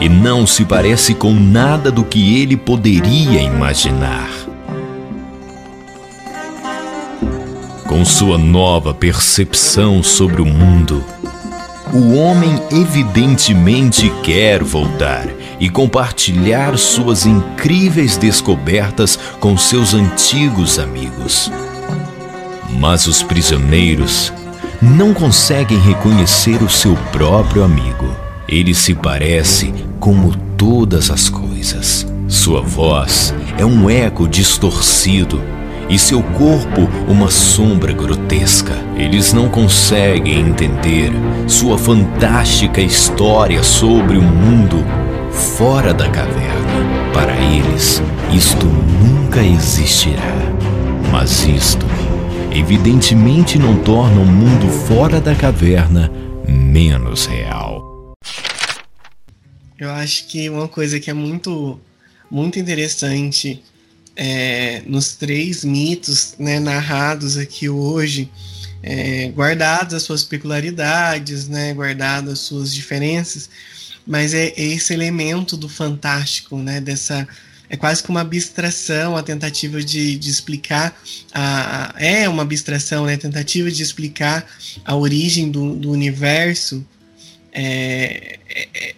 [0.00, 4.35] E não se parece com nada do que ele poderia imaginar.
[7.86, 11.04] Com sua nova percepção sobre o mundo,
[11.92, 15.28] o homem evidentemente quer voltar
[15.60, 21.50] e compartilhar suas incríveis descobertas com seus antigos amigos.
[22.80, 24.32] Mas os prisioneiros
[24.82, 28.14] não conseguem reconhecer o seu próprio amigo.
[28.48, 32.04] Ele se parece como todas as coisas.
[32.26, 35.40] Sua voz é um eco distorcido
[35.88, 38.74] e seu corpo uma sombra grotesca.
[38.96, 41.12] Eles não conseguem entender
[41.46, 44.84] sua fantástica história sobre o mundo
[45.30, 47.12] fora da caverna.
[47.12, 48.02] Para eles,
[48.34, 50.22] isto nunca existirá.
[51.10, 51.86] Mas isto,
[52.50, 56.10] evidentemente, não torna o mundo fora da caverna
[56.48, 58.14] menos real.
[59.78, 61.78] Eu acho que uma coisa que é muito,
[62.30, 63.62] muito interessante
[64.16, 68.30] é, nos três mitos né, narrados aqui hoje,
[68.82, 73.50] é, guardadas as suas peculiaridades, né, guardadas as suas diferenças,
[74.06, 77.28] mas é, é esse elemento do fantástico, né, dessa
[77.68, 80.96] é quase que uma abstração, a tentativa de, de explicar
[81.32, 84.46] a, a, é uma abstração, né, a tentativa de explicar
[84.84, 86.86] a origem do, do universo.
[87.52, 88.94] É, é, é,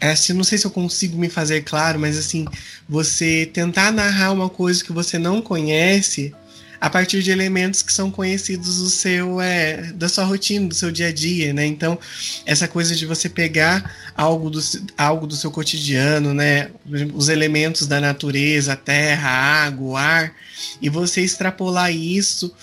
[0.00, 2.46] assim, não sei se eu consigo me fazer claro, mas assim,
[2.88, 6.34] você tentar narrar uma coisa que você não conhece
[6.80, 10.90] a partir de elementos que são conhecidos do seu é, da sua rotina, do seu
[10.90, 11.66] dia a dia, né?
[11.66, 11.98] Então,
[12.46, 14.60] essa coisa de você pegar algo do,
[14.96, 16.70] algo do seu cotidiano, né?
[17.14, 20.32] Os elementos da natureza, a terra, a água, o ar,
[20.80, 22.54] e você extrapolar isso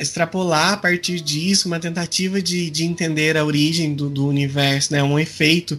[0.00, 5.02] extrapolar a partir disso uma tentativa de, de entender a origem do, do universo, né?
[5.02, 5.78] Um efeito,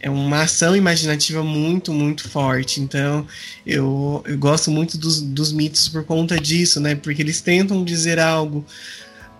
[0.00, 2.80] é uma ação imaginativa muito, muito forte.
[2.80, 3.26] Então,
[3.66, 6.94] eu, eu gosto muito dos, dos mitos por conta disso, né?
[6.94, 8.64] Porque eles tentam dizer algo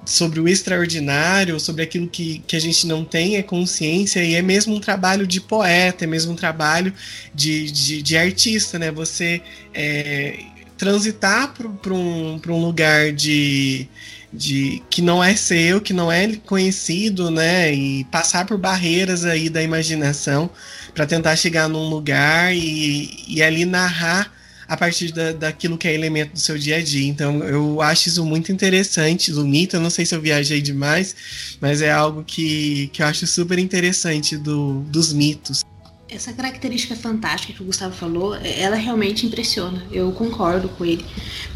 [0.05, 4.43] sobre o extraordinário, sobre aquilo que, que a gente não tem é consciência, e é
[4.43, 6.93] mesmo um trabalho de poeta, é mesmo um trabalho
[7.35, 8.91] de, de, de artista, né?
[8.91, 9.41] Você
[9.73, 10.39] é,
[10.85, 13.89] transitar para um, um lugar de,
[14.31, 17.73] de que não é seu, que não é conhecido, né?
[17.73, 20.51] E passar por barreiras aí da imaginação
[20.95, 24.31] para tentar chegar num lugar e, e ali narrar
[24.69, 27.09] a partir da, daquilo que é elemento do seu dia a dia.
[27.09, 29.77] Então, eu acho isso muito interessante do mito.
[29.77, 31.17] Eu não sei se eu viajei demais,
[31.63, 35.65] mas é algo que, que eu acho super interessante do, dos mitos.
[36.09, 39.87] Essa característica fantástica que o Gustavo falou, é, ela realmente impressiona.
[39.91, 41.05] Eu concordo com ele.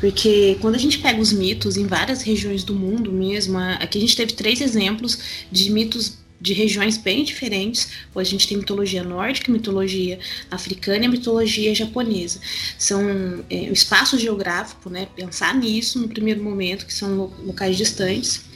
[0.00, 4.00] Porque quando a gente pega os mitos em várias regiões do mundo mesmo, aqui a
[4.00, 9.02] gente teve três exemplos de mitos de regiões bem diferentes, pois a gente tem mitologia
[9.02, 10.18] nórdica, mitologia
[10.50, 12.40] africana e mitologia japonesa.
[12.78, 15.08] São é, o espaço geográfico, né?
[15.16, 18.48] Pensar nisso no primeiro momento, que são locais distantes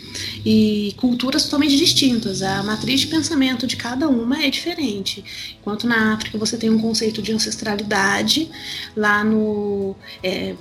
[0.45, 2.43] e culturas totalmente distintas.
[2.43, 5.25] A matriz de pensamento de cada uma é diferente.
[5.61, 8.49] Enquanto na África você tem um conceito de ancestralidade,
[8.97, 9.97] lá no.
[10.23, 10.55] É,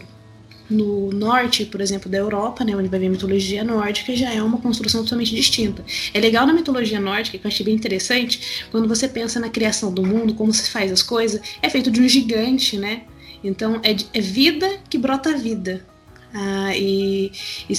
[0.71, 4.41] no norte, por exemplo, da Europa, né, onde vai ver a mitologia nórdica, já é
[4.41, 5.84] uma construção totalmente distinta.
[6.13, 9.93] É legal na mitologia nórdica, que eu achei bem interessante, quando você pensa na criação
[9.93, 13.03] do mundo, como se faz as coisas, é feito de um gigante, né?
[13.43, 15.86] Então é, é vida que brota vida.
[16.34, 17.32] Ah, e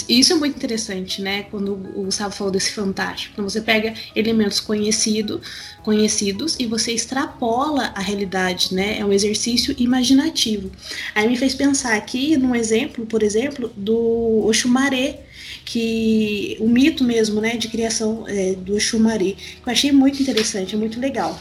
[0.08, 1.44] isso é muito interessante, né?
[1.44, 3.34] Quando o Gustavo falou desse fantástico.
[3.34, 5.40] Quando você pega elementos conhecido,
[5.82, 8.98] conhecidos e você extrapola a realidade, né?
[8.98, 10.70] É um exercício imaginativo.
[11.14, 15.20] Aí me fez pensar aqui num exemplo, por exemplo, do Oxumaré,
[15.64, 20.74] que o mito mesmo, né, de criação é, do Oxumaré, que eu achei muito interessante,
[20.74, 21.40] é muito legal.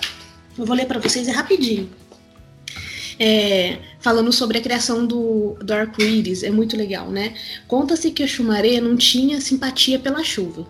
[0.57, 1.89] Eu vou ler para vocês é rapidinho
[3.23, 7.35] é, falando sobre a criação do, do arco-íris, é muito legal, né?
[7.67, 10.65] Conta-se que o Xumaré não tinha simpatia pela chuva.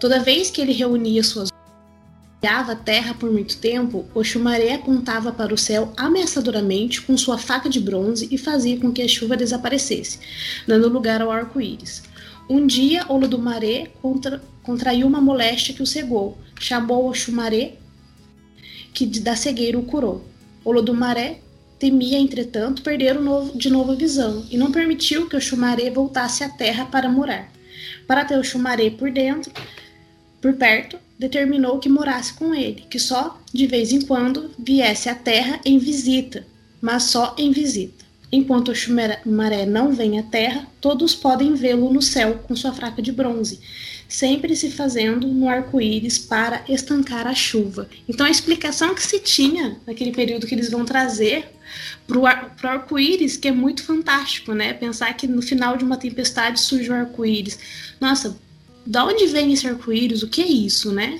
[0.00, 1.50] Toda vez que ele reunia suas
[2.42, 7.38] olhava a terra por muito tempo, o Xumaré apontava para o céu ameaçadoramente com sua
[7.38, 10.18] faca de bronze e fazia com que a chuva desaparecesse,
[10.66, 12.02] dando lugar ao arco-íris.
[12.50, 16.36] Um dia, Olodumaré contra, contraiu uma moléstia que o cegou.
[16.58, 17.74] Chamou o Xumaré,
[18.92, 20.24] que da cegueira o curou.
[20.64, 21.41] Olodumaré
[21.82, 23.16] Temia, entretanto, perder
[23.56, 27.50] de novo a visão e não permitiu que o Xumaré voltasse à terra para morar.
[28.06, 29.50] para ter o Xumaré por dentro,
[30.40, 35.14] por perto, determinou que morasse com ele, que só de vez em quando viesse à
[35.16, 36.46] terra em visita,
[36.80, 38.04] mas só em visita.
[38.30, 43.02] Enquanto o Xumaré não vem à terra, todos podem vê-lo no céu com sua fraca
[43.02, 43.58] de bronze,
[44.12, 47.88] sempre se fazendo no arco-íris para estancar a chuva.
[48.06, 51.48] Então a explicação que se tinha naquele período que eles vão trazer
[52.06, 54.74] para o arco-íris, que é muito fantástico, né?
[54.74, 57.58] Pensar que no final de uma tempestade surge o arco-íris.
[57.98, 58.36] Nossa,
[58.84, 60.22] da onde vem esse arco-íris?
[60.22, 61.18] O que é isso, né?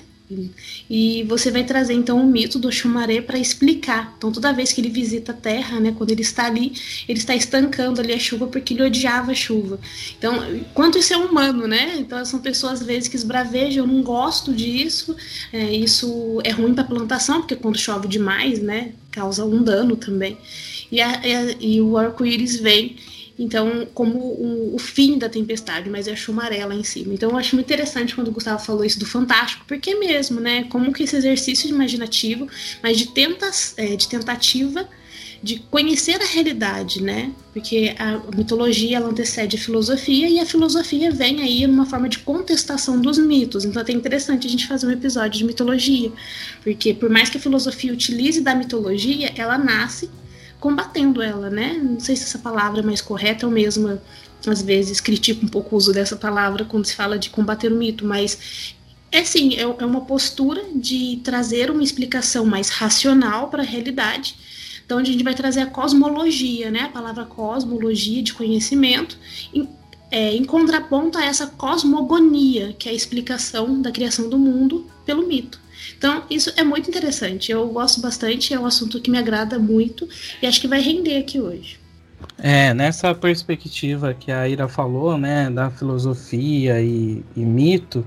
[0.88, 4.14] E você vai trazer então o mito do Xumaré para explicar.
[4.16, 6.72] Então, toda vez que ele visita a Terra, né, quando ele está ali,
[7.08, 9.78] ele está estancando ali a chuva porque ele odiava a chuva.
[10.18, 10.34] Então,
[10.74, 11.96] quanto isso é humano, né?
[11.98, 15.16] Então, são pessoas às vezes que esbravejam, não gosto disso.
[15.52, 19.96] É, isso é ruim para a plantação, porque quando chove demais, né, causa um dano
[19.96, 20.36] também.
[20.90, 21.20] E, a,
[21.60, 22.96] e o arco-íris vem
[23.38, 27.14] então, como o, o, fim da tempestade, mas é a chumaré lá em cima.
[27.14, 30.40] Então, eu acho muito interessante quando o Gustavo falou isso do fantástico, porque é mesmo,
[30.40, 30.64] né?
[30.64, 32.46] Como que esse exercício imaginativo,
[32.82, 34.88] mas de, tenta, é, de tentativa
[35.42, 37.32] de conhecer a realidade, né?
[37.52, 42.20] Porque a mitologia ela antecede a filosofia e a filosofia vem aí numa forma de
[42.20, 43.64] contestação dos mitos.
[43.64, 46.12] Então é até interessante a gente fazer um episódio de mitologia,
[46.62, 50.08] porque por mais que a filosofia utilize da mitologia, ela nasce
[50.62, 51.74] combatendo ela, né?
[51.82, 54.00] Não sei se essa palavra é mais correta, ou mesmo
[54.46, 57.76] às vezes critico um pouco o uso dessa palavra quando se fala de combater o
[57.76, 58.74] mito, mas
[59.10, 64.36] é sim, é, é uma postura de trazer uma explicação mais racional para a realidade.
[64.86, 66.82] Então, a gente vai trazer a cosmologia, né?
[66.82, 69.18] A palavra cosmologia de conhecimento,
[69.52, 69.68] em,
[70.12, 75.26] é, em contraponto a essa cosmogonia, que é a explicação da criação do mundo pelo
[75.26, 75.61] mito.
[76.02, 77.52] Então, isso é muito interessante.
[77.52, 80.08] Eu gosto bastante, é um assunto que me agrada muito
[80.42, 81.78] e acho que vai render aqui hoje.
[82.38, 88.04] É, nessa perspectiva que a Ira falou, né, da filosofia e, e mito,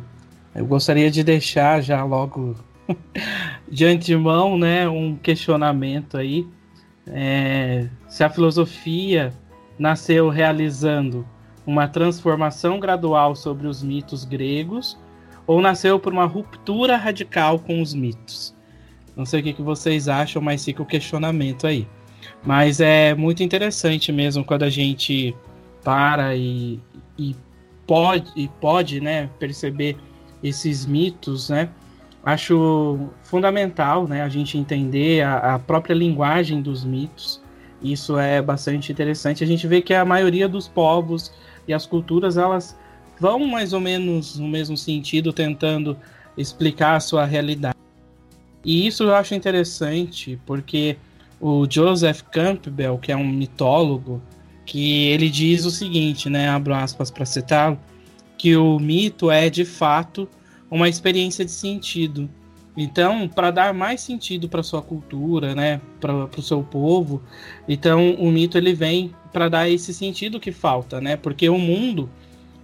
[0.53, 2.57] eu gostaria de deixar já logo
[3.71, 6.45] de antemão, né, um questionamento aí.
[7.07, 9.33] É, se a filosofia
[9.79, 11.25] nasceu realizando
[11.65, 14.97] uma transformação gradual sobre os mitos gregos
[15.47, 18.55] ou nasceu por uma ruptura radical com os mitos.
[19.15, 21.87] Não sei o que, que vocês acham, mas fica o questionamento aí.
[22.43, 25.35] Mas é muito interessante mesmo quando a gente
[25.83, 26.79] para e,
[27.17, 27.35] e
[27.85, 29.97] pode, e pode né, perceber
[30.43, 31.69] esses mitos, né?
[32.23, 37.41] Acho fundamental né, a gente entender a, a própria linguagem dos mitos.
[37.81, 39.43] Isso é bastante interessante.
[39.43, 41.31] A gente vê que a maioria dos povos
[41.67, 42.75] e as culturas elas
[43.19, 45.97] vão mais ou menos no mesmo sentido, tentando
[46.37, 47.77] explicar a sua realidade.
[48.63, 50.97] E isso eu acho interessante, porque
[51.39, 54.21] o Joseph Campbell, que é um mitólogo,
[54.65, 57.79] que ele diz o seguinte, né, abro aspas para citá-lo,
[58.37, 60.27] que o mito é de fato
[60.69, 62.29] uma experiência de sentido.
[62.75, 67.21] Então, para dar mais sentido para sua cultura, né, para o seu povo,
[67.69, 71.15] então o mito ele vem para dar esse sentido que falta, né?
[71.15, 72.09] Porque o mundo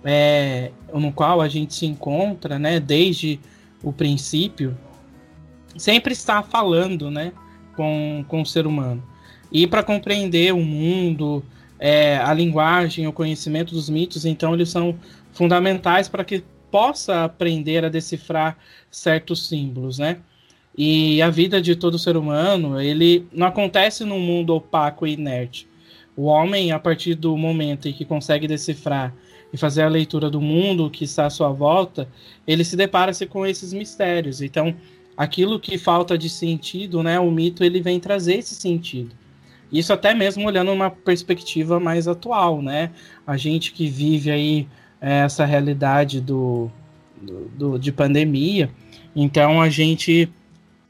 [0.03, 3.39] é, no qual a gente se encontra, né, desde
[3.83, 4.77] o princípio,
[5.77, 7.31] sempre está falando, né,
[7.75, 9.03] com, com o ser humano.
[9.51, 11.43] E para compreender o mundo,
[11.79, 14.97] é, a linguagem, o conhecimento dos mitos, então eles são
[15.33, 18.57] fundamentais para que possa aprender a decifrar
[18.89, 20.17] certos símbolos, né?
[20.77, 25.67] E a vida de todo ser humano, ele não acontece num mundo opaco e inerte.
[26.15, 29.13] O homem, a partir do momento em que consegue decifrar
[29.53, 32.07] e fazer a leitura do mundo que está à sua volta,
[32.47, 34.41] ele se depara-se com esses mistérios.
[34.41, 34.75] Então,
[35.15, 39.15] aquilo que falta de sentido, né, o mito ele vem trazer esse sentido.
[39.71, 42.91] Isso até mesmo olhando uma perspectiva mais atual, né?
[43.25, 44.67] A gente que vive aí
[44.99, 46.69] é, essa realidade do,
[47.21, 48.69] do, do, de pandemia,
[49.15, 50.29] então a gente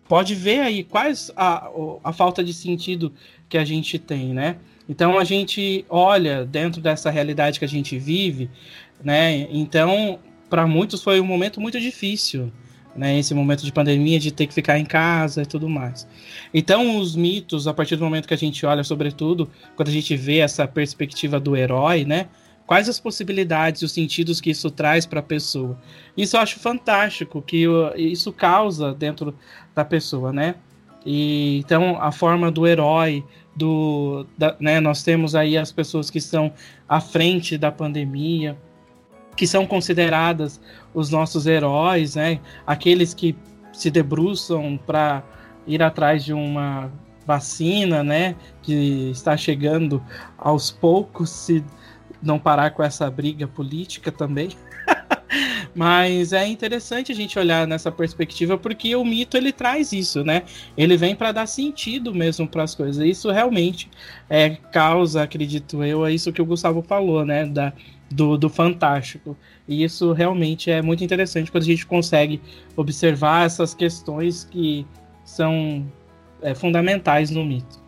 [0.07, 1.69] pode ver aí quais a,
[2.03, 3.13] a falta de sentido
[3.47, 4.57] que a gente tem, né?
[4.91, 8.49] Então a gente olha dentro dessa realidade que a gente vive,
[9.01, 9.47] né?
[9.49, 10.19] Então,
[10.49, 12.51] para muitos foi um momento muito difícil,
[12.93, 13.17] né?
[13.17, 16.05] Esse momento de pandemia, de ter que ficar em casa e tudo mais.
[16.53, 20.13] Então, os mitos, a partir do momento que a gente olha, sobretudo, quando a gente
[20.17, 22.27] vê essa perspectiva do herói, né?
[22.67, 25.79] Quais as possibilidades e os sentidos que isso traz para a pessoa?
[26.17, 27.65] Isso eu acho fantástico, que
[27.95, 29.33] isso causa dentro
[29.73, 30.55] da pessoa, né?
[31.05, 33.23] E, então, a forma do herói,
[33.55, 36.53] do, da, né, nós temos aí as pessoas que estão
[36.87, 38.57] à frente da pandemia,
[39.35, 40.59] que são consideradas
[40.93, 42.39] os nossos heróis, né?
[42.65, 43.35] Aqueles que
[43.73, 45.23] se debruçam para
[45.65, 46.91] ir atrás de uma
[47.25, 48.35] vacina, né?
[48.61, 50.03] Que está chegando
[50.37, 51.63] aos poucos, se
[52.21, 54.49] não parar com essa briga política também.
[55.73, 60.43] Mas é interessante a gente olhar nessa perspectiva porque o mito ele traz isso, né?
[60.75, 63.05] Ele vem para dar sentido mesmo para as coisas.
[63.05, 63.89] Isso realmente
[64.29, 67.45] é causa, acredito eu, é isso que o Gustavo falou, né?
[67.45, 67.73] Da,
[68.11, 69.37] do, do fantástico.
[69.67, 72.41] E isso realmente é muito interessante quando a gente consegue
[72.75, 74.85] observar essas questões que
[75.23, 75.85] são
[76.41, 77.79] é, fundamentais no mito.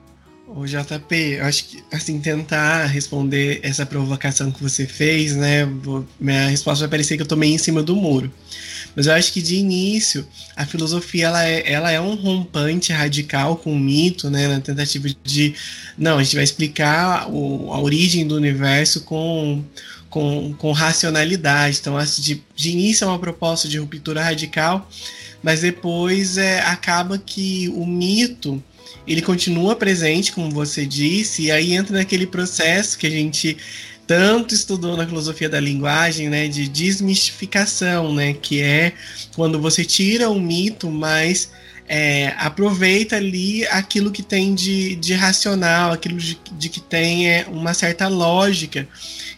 [0.46, 5.66] O JP, acho que, assim, tentar responder essa provocação que você fez, né?
[5.66, 8.32] Vou, minha resposta vai parecer que eu tomei em cima do muro.
[8.96, 13.56] Mas eu acho que de início, a filosofia ela é, ela é um rompante radical
[13.56, 14.48] com o mito, né?
[14.48, 15.56] Na tentativa de.
[15.98, 19.64] Não, a gente vai explicar o, a origem do universo com,
[20.10, 21.80] com, com racionalidade.
[21.80, 24.89] Então, de, de início é uma proposta de ruptura radical,
[25.41, 28.62] mas depois é, acaba que o mito
[29.08, 33.58] ele continua presente, como você disse, e aí entra naquele processo que a gente
[34.06, 38.94] tanto estudou na filosofia da linguagem, né, de desmistificação, né, que é
[39.36, 41.50] quando você tira o mito, mas
[41.88, 47.46] é, aproveita ali aquilo que tem de, de racional, aquilo de, de que tem é,
[47.50, 48.88] uma certa lógica.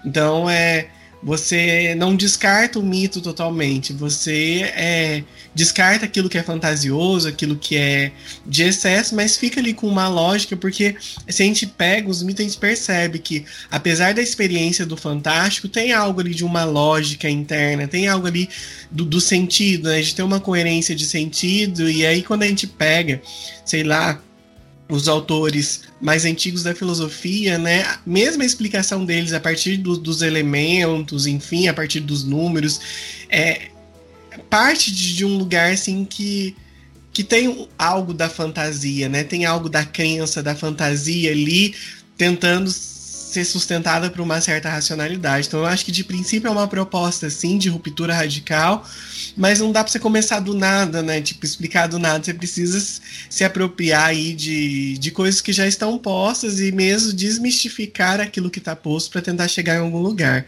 [0.06, 0.88] Então, é,
[1.26, 5.24] você não descarta o mito totalmente, você é,
[5.56, 8.12] descarta aquilo que é fantasioso, aquilo que é
[8.46, 10.96] de excesso, mas fica ali com uma lógica, porque
[11.28, 15.68] se a gente pega os mitos, a gente percebe que, apesar da experiência do fantástico,
[15.68, 18.48] tem algo ali de uma lógica interna, tem algo ali
[18.92, 20.04] do, do sentido, né?
[20.04, 23.20] De ter uma coerência de sentido, e aí quando a gente pega,
[23.66, 24.22] sei lá,
[24.88, 27.98] os autores mais antigos da filosofia, né?
[28.06, 32.80] Mesmo a explicação deles a partir do, dos elementos, enfim, a partir dos números,
[33.30, 33.70] é
[34.50, 36.56] parte de, de um lugar assim que
[37.12, 39.24] que tem algo da fantasia, né?
[39.24, 41.74] Tem algo da crença, da fantasia ali
[42.18, 42.70] tentando
[43.36, 45.48] ser sustentada por uma certa racionalidade.
[45.48, 48.88] Então eu acho que de princípio é uma proposta assim de ruptura radical,
[49.36, 51.22] mas não dá para você começar do nada, né?
[51.22, 52.24] Tipo, explicar do nada.
[52.24, 58.22] Você precisa se apropriar aí de, de coisas que já estão postas e mesmo desmistificar
[58.22, 60.46] aquilo que está posto para tentar chegar em algum lugar.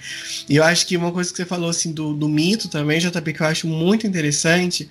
[0.47, 3.33] E eu acho que uma coisa que você falou assim do, do mito também, JP,
[3.33, 4.89] que eu acho muito interessante,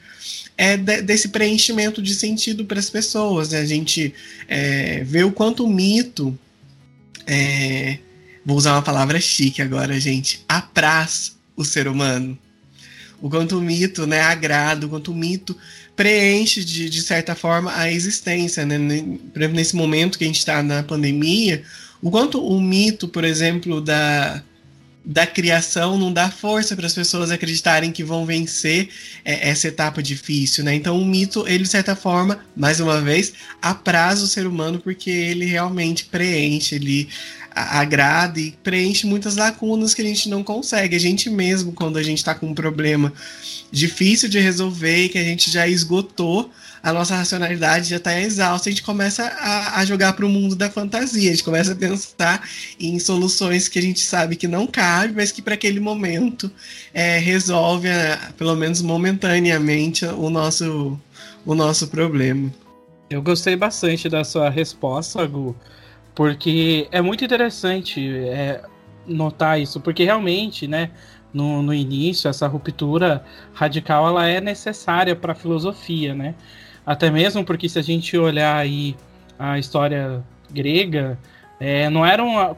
[0.59, 3.51] é de, desse preenchimento de sentido para as pessoas.
[3.51, 3.61] Né?
[3.61, 4.12] A gente
[4.49, 6.38] é, vê o quanto o mito
[7.27, 7.99] é,
[8.45, 10.45] vou usar uma palavra chique agora, gente.
[10.49, 12.39] Apraz o ser humano.
[13.20, 15.57] O quanto o mito né, agrada, o quanto o mito
[15.97, 18.64] preenche, de, de certa forma, a existência.
[18.64, 18.79] Né?
[19.53, 21.62] Nesse momento que a gente está na pandemia,
[22.03, 24.43] o quanto o mito, por exemplo, da,
[25.07, 28.88] da criação não dá força para as pessoas acreditarem que vão vencer
[29.24, 30.74] é, essa etapa difícil, né?
[30.74, 33.32] Então o mito, ele de certa forma, mais uma vez,
[33.62, 37.09] apraz o ser humano porque ele realmente preenche, ele
[37.52, 40.96] agrada e preenche muitas lacunas que a gente não consegue.
[40.96, 43.12] A gente mesmo, quando a gente está com um problema
[43.70, 46.50] difícil de resolver e que a gente já esgotou,
[46.87, 50.55] a nossa racionalidade já está exausta, a gente começa a, a jogar para o mundo
[50.55, 54.68] da fantasia, a gente começa a pensar em soluções que a gente sabe que não
[54.68, 56.49] cabe, mas que para aquele momento
[56.95, 60.97] é, resolve, é, pelo menos momentaneamente, o nosso,
[61.45, 62.55] o nosso problema.
[63.11, 65.57] Eu gostei bastante da sua resposta, Gu
[66.14, 68.62] porque é muito interessante é,
[69.05, 70.93] notar isso, porque realmente, né,
[71.34, 76.37] no, no início, essa ruptura radical ela é necessária para a filosofia, né?
[76.87, 78.95] Até mesmo porque se a gente olhar aí
[79.37, 81.18] a história grega,
[81.59, 82.55] é, não era uma,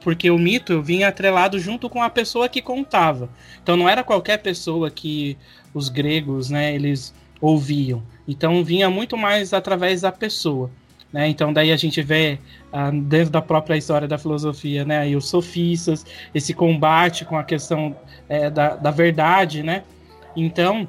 [0.00, 3.28] porque o mito vinha atrelado junto com a pessoa que contava.
[3.62, 5.38] Então não era qualquer pessoa que
[5.72, 8.02] os gregos, né, eles ouviam.
[8.26, 10.70] Então vinha muito mais através da pessoa.
[11.12, 11.28] Né?
[11.28, 12.38] Então daí a gente vê
[12.72, 16.04] ah, dentro da própria história da filosofia, né, e os sofistas,
[16.34, 17.96] esse combate com a questão
[18.28, 19.84] é, da, da verdade, né?
[20.36, 20.86] Então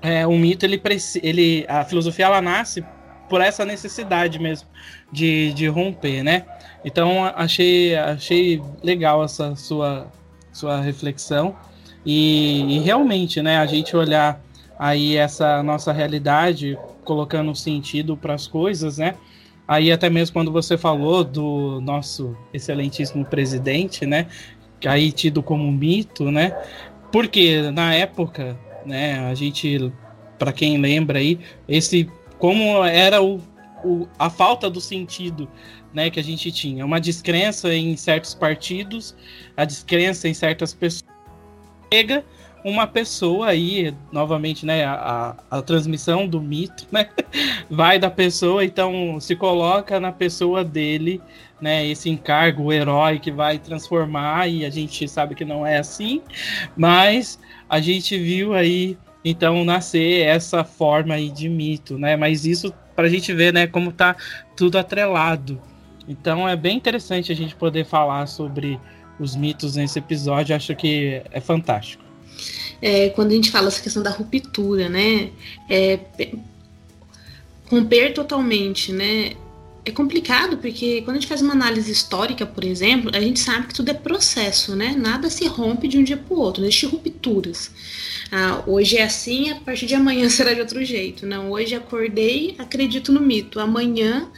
[0.00, 0.80] é, o mito ele,
[1.22, 2.84] ele a filosofia ela nasce
[3.28, 4.68] por essa necessidade mesmo
[5.10, 6.44] de, de romper, né?
[6.84, 10.08] Então achei achei legal essa sua
[10.52, 11.56] sua reflexão
[12.04, 14.40] e, e realmente, né, a gente olhar
[14.78, 19.14] aí essa nossa realidade colocando sentido para as coisas, né?
[19.66, 24.26] Aí até mesmo quando você falou do nosso excelentíssimo presidente, né?
[24.84, 26.56] Aí tido como mito, né?
[27.12, 29.20] Porque na época, né?
[29.20, 29.92] A gente,
[30.38, 33.40] para quem lembra aí, esse como era o,
[33.84, 35.48] o, a falta do sentido,
[35.92, 36.10] né?
[36.10, 39.14] Que a gente tinha, uma descrença em certos partidos,
[39.56, 41.12] a descrença em certas pessoas
[41.92, 42.24] chega
[42.64, 47.08] uma pessoa aí, novamente, né, a, a, transmissão do mito, né,
[47.68, 51.20] vai da pessoa, então se coloca na pessoa dele,
[51.60, 55.78] né, esse encargo, o herói que vai transformar, e a gente sabe que não é
[55.78, 56.22] assim,
[56.76, 57.38] mas
[57.72, 62.16] a gente viu aí então nascer essa forma aí de mito, né?
[62.16, 64.14] Mas isso para a gente ver, né, como tá
[64.54, 65.58] tudo atrelado.
[66.06, 68.78] Então é bem interessante a gente poder falar sobre
[69.18, 70.54] os mitos nesse episódio.
[70.54, 72.04] Acho que é fantástico.
[72.82, 75.30] É, quando a gente fala essa questão da ruptura, né?
[75.70, 75.98] É,
[77.70, 79.32] romper totalmente, né?
[79.84, 83.66] É complicado porque quando a gente faz uma análise histórica, por exemplo, a gente sabe
[83.66, 84.94] que tudo é processo, né?
[84.96, 87.70] Nada se rompe de um dia para o outro, existem rupturas.
[88.30, 91.26] Ah, hoje é assim, a partir de amanhã será de outro jeito.
[91.26, 93.58] Não, hoje acordei, acredito no mito.
[93.58, 94.30] Amanhã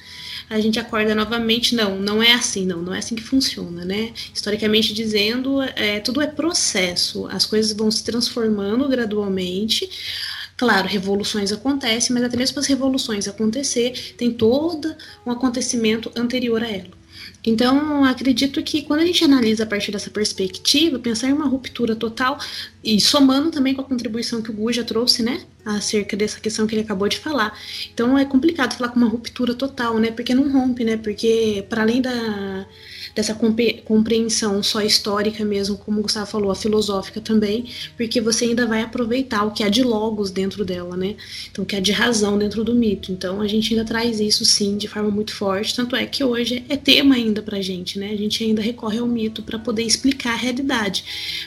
[0.48, 1.74] a gente acorda novamente.
[1.74, 4.12] Não, não é assim, não, não é assim que funciona, né?
[4.32, 7.26] Historicamente dizendo, é, tudo é processo.
[7.26, 9.88] As coisas vão se transformando gradualmente.
[10.56, 14.94] Claro, revoluções acontecem, mas até mesmo para as revoluções acontecer, tem todo
[15.26, 16.90] um acontecimento anterior a ela.
[17.44, 21.94] Então, acredito que quando a gente analisa a partir dessa perspectiva, pensar em uma ruptura
[21.94, 22.38] total
[22.84, 26.66] e somando também com a contribuição que o Gu já trouxe, né, acerca dessa questão
[26.66, 27.58] que ele acabou de falar.
[27.92, 31.82] Então, é complicado falar com uma ruptura total, né, porque não rompe, né, porque para
[31.82, 32.66] além da
[33.14, 33.38] dessa
[33.84, 37.66] compreensão só histórica mesmo, como o Gustavo falou, a filosófica também,
[37.96, 41.14] porque você ainda vai aproveitar o que há de logos dentro dela, né?
[41.50, 43.12] Então, o que há de razão dentro do mito.
[43.12, 46.64] Então, a gente ainda traz isso sim de forma muito forte, tanto é que hoje
[46.68, 48.10] é tema ainda pra gente, né?
[48.10, 51.04] A gente ainda recorre ao mito para poder explicar a realidade.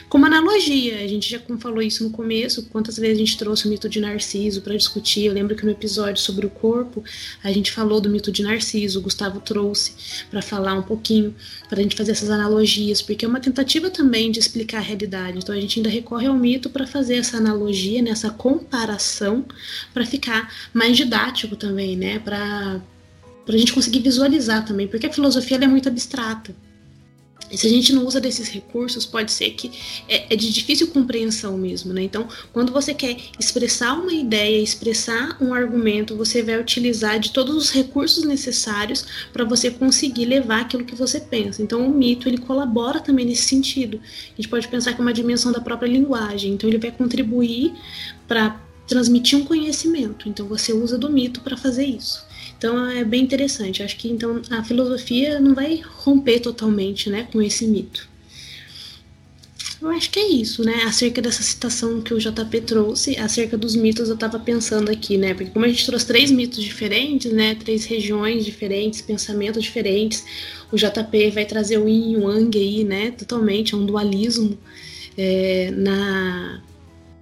[0.08, 3.70] Como analogia, a gente já falou isso no começo, quantas vezes a gente trouxe o
[3.70, 5.26] mito de Narciso para discutir.
[5.26, 7.04] Eu lembro que no episódio sobre o corpo,
[7.42, 9.92] a gente falou do mito de Narciso, o Gustavo trouxe
[10.30, 11.34] para falar um pouquinho
[11.68, 15.38] para a gente fazer essas analogias, porque é uma tentativa também de explicar a realidade.
[15.38, 19.44] Então a gente ainda recorre ao mito para fazer essa analogia, nessa né, comparação,
[19.92, 22.18] para ficar mais didático também, né?
[22.18, 22.80] Para
[23.46, 26.54] a gente conseguir visualizar também, porque a filosofia é muito abstrata.
[27.50, 29.70] E se a gente não usa desses recursos, pode ser que
[30.08, 32.02] é, é, de difícil compreensão mesmo, né?
[32.02, 37.56] Então, quando você quer expressar uma ideia, expressar um argumento, você vai utilizar de todos
[37.56, 41.62] os recursos necessários para você conseguir levar aquilo que você pensa.
[41.62, 44.00] Então, o mito ele colabora também nesse sentido.
[44.32, 46.52] A gente pode pensar que é uma dimensão da própria linguagem.
[46.52, 47.72] Então, ele vai contribuir
[48.26, 50.28] para transmitir um conhecimento.
[50.28, 52.27] Então, você usa do mito para fazer isso.
[52.58, 53.82] Então é bem interessante.
[53.82, 58.08] Acho que então a filosofia não vai romper totalmente, né, com esse mito.
[59.80, 60.82] Eu acho que é isso, né?
[60.82, 65.34] Acerca dessa citação que o JP trouxe, acerca dos mitos, eu tava pensando aqui, né?
[65.34, 67.54] Porque como a gente trouxe três mitos diferentes, né?
[67.54, 70.24] Três regiões diferentes, pensamentos diferentes,
[70.72, 73.12] o JP vai trazer o yin e o yang aí, né?
[73.12, 74.58] Totalmente, é um dualismo
[75.16, 76.60] é, na,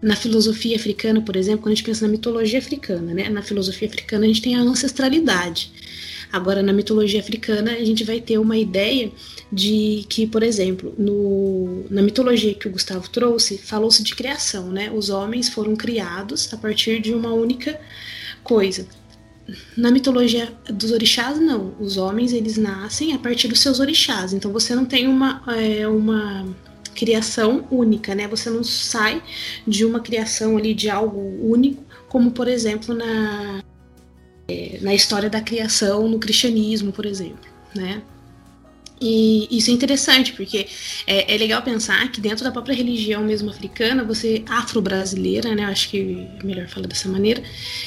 [0.07, 3.29] na filosofia africana, por exemplo, quando a gente pensa na mitologia africana, né?
[3.29, 5.73] Na filosofia africana a gente tem a ancestralidade.
[6.33, 9.11] Agora, na mitologia africana, a gente vai ter uma ideia
[9.53, 14.93] de que, por exemplo, no, na mitologia que o Gustavo trouxe, falou-se de criação, né?
[14.93, 17.77] Os homens foram criados a partir de uma única
[18.45, 18.87] coisa.
[19.77, 21.75] Na mitologia dos orixás, não.
[21.81, 24.33] Os homens, eles nascem a partir dos seus orixás.
[24.33, 26.47] Então, você não tem uma, é, uma
[26.97, 28.27] criação única, né?
[28.27, 29.23] Você não sai
[29.67, 33.63] de uma criação ali de algo único, como por exemplo na,
[34.49, 38.03] é, na história da criação no cristianismo, por exemplo, né?
[39.01, 40.67] E isso é interessante, porque
[41.07, 45.91] é, é, legal pensar que dentro da própria religião mesmo africana, você, afro-brasileira, né, acho
[45.91, 47.43] que é melhor falar dessa maneira,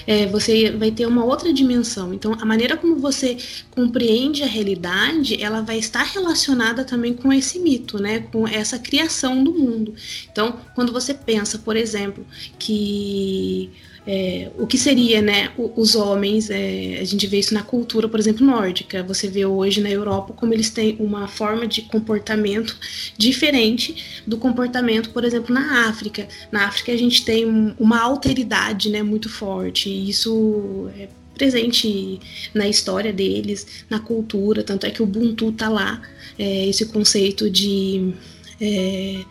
[0.06, 2.14] é, você vai ter uma outra dimensão.
[2.14, 3.38] Então, a maneira como você
[3.72, 9.44] compreende a realidade, ela vai estar relacionada também com esse mito, né, com essa criação
[9.44, 9.96] do mundo.
[10.32, 12.24] Então, quando você pensa, por exemplo,
[12.60, 13.72] que
[14.08, 18.20] é, o que seria, né, os homens, é, a gente vê isso na cultura, por
[18.20, 19.04] exemplo, nórdica.
[19.04, 22.78] Você vê hoje na Europa como eles têm uma forma de comportamento
[23.18, 26.28] diferente do comportamento, por exemplo, na África.
[26.52, 27.46] Na África a gente tem
[27.78, 29.90] uma alteridade, né, muito forte.
[29.90, 32.20] E isso é presente
[32.54, 36.02] na história deles, na cultura, tanto é que o Ubuntu tá lá,
[36.38, 38.14] é, esse conceito de,
[38.60, 39.24] é,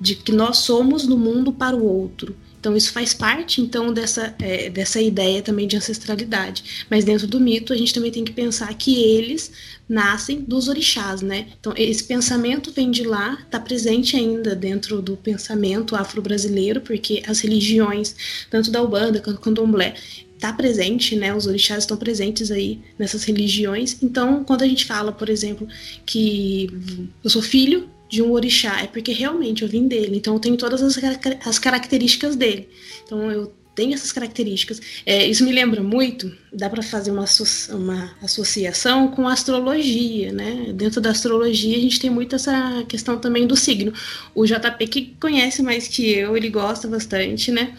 [0.00, 2.36] de que nós somos no mundo para o outro.
[2.68, 6.84] Então isso faz parte então dessa, é, dessa ideia também de ancestralidade.
[6.90, 9.50] Mas dentro do mito a gente também tem que pensar que eles
[9.88, 11.46] nascem dos orixás, né?
[11.58, 17.40] Então esse pensamento vem de lá, está presente ainda dentro do pensamento afro-brasileiro, porque as
[17.40, 18.14] religiões,
[18.50, 19.94] tanto da Ubanda quanto do Candomblé,
[20.34, 21.34] está presente, né?
[21.34, 23.96] Os orixás estão presentes aí nessas religiões.
[24.02, 25.66] Então, quando a gente fala, por exemplo,
[26.04, 26.68] que
[27.24, 30.16] eu sou filho de um orixá, é porque realmente eu vim dele.
[30.16, 30.98] Então eu tenho todas as,
[31.46, 32.68] as características dele.
[33.04, 34.80] Então eu tem essas características.
[35.06, 37.24] É, isso me lembra muito, dá para fazer uma,
[37.70, 40.72] uma associação com a astrologia, né?
[40.74, 43.92] Dentro da astrologia a gente tem muito essa questão também do signo.
[44.34, 47.72] O JP que conhece mais que eu, ele gosta bastante, né?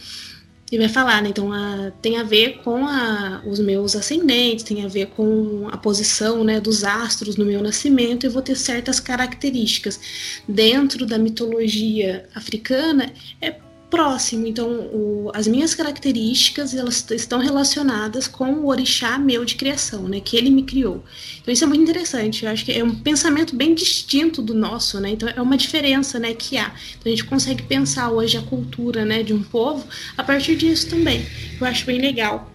[0.71, 1.29] E vai falar, né?
[1.29, 5.77] Então a, tem a ver com a, os meus ascendentes, tem a ver com a
[5.77, 9.99] posição né, dos astros no meu nascimento, eu vou ter certas características.
[10.47, 13.11] Dentro da mitologia africana,
[13.41, 13.55] é
[13.89, 14.47] próximo.
[14.47, 20.19] Então, o, as minhas características elas estão relacionadas com o orixá meu de criação, né?
[20.19, 21.03] Que ele me criou.
[21.41, 22.45] Então, isso é muito interessante.
[22.45, 25.09] Eu acho que é um pensamento bem distinto do nosso, né?
[25.09, 26.33] Então, é uma diferença, né?
[26.33, 26.71] Que há.
[26.99, 29.23] Então, a gente consegue pensar hoje a cultura, né?
[29.23, 29.85] De um povo
[30.17, 31.25] a partir disso também.
[31.59, 32.49] Eu acho bem legal.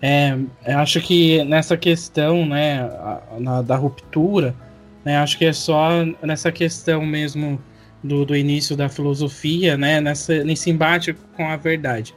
[0.00, 2.80] É, eu acho que nessa questão, né?
[2.80, 4.54] A, na, da ruptura,
[5.04, 5.18] né?
[5.18, 5.90] Acho que é só
[6.22, 7.60] nessa questão mesmo
[8.02, 12.14] do, do início da filosofia, né, nessa, nesse embate com a verdade.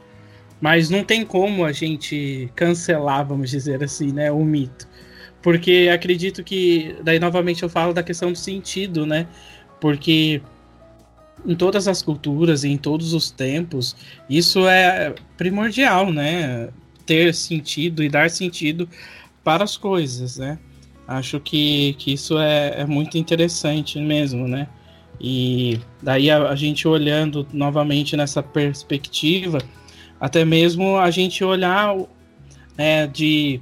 [0.60, 4.86] Mas não tem como a gente cancelar, vamos dizer assim, né, o mito.
[5.42, 9.26] Porque acredito que, daí novamente eu falo da questão do sentido, né?
[9.80, 10.40] Porque
[11.44, 13.96] em todas as culturas e em todos os tempos,
[14.30, 16.68] isso é primordial, né?
[17.04, 18.88] Ter sentido e dar sentido
[19.42, 20.60] para as coisas, né?
[21.08, 24.68] Acho que, que isso é, é muito interessante mesmo, né?
[25.20, 29.58] E daí a, a, gente olhando novamente nessa perspectiva,
[30.20, 31.96] até mesmo a gente olhar
[32.76, 33.60] é, de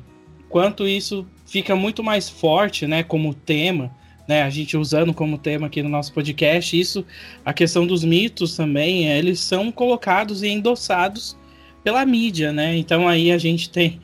[0.48, 3.90] quanto isso fica muito mais forte, né, como tema,
[4.26, 7.04] né, a gente usando como tema aqui no nosso podcast, isso,
[7.44, 11.36] a questão dos mitos também, eles são colocados e endossados
[11.82, 12.76] pela mídia, né?
[12.76, 14.00] Então aí a gente tem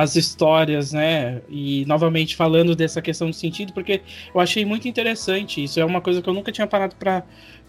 [0.00, 1.40] as histórias, né?
[1.48, 4.02] E novamente falando dessa questão do sentido, porque
[4.34, 5.80] eu achei muito interessante isso.
[5.80, 7.24] É uma coisa que eu nunca tinha parado para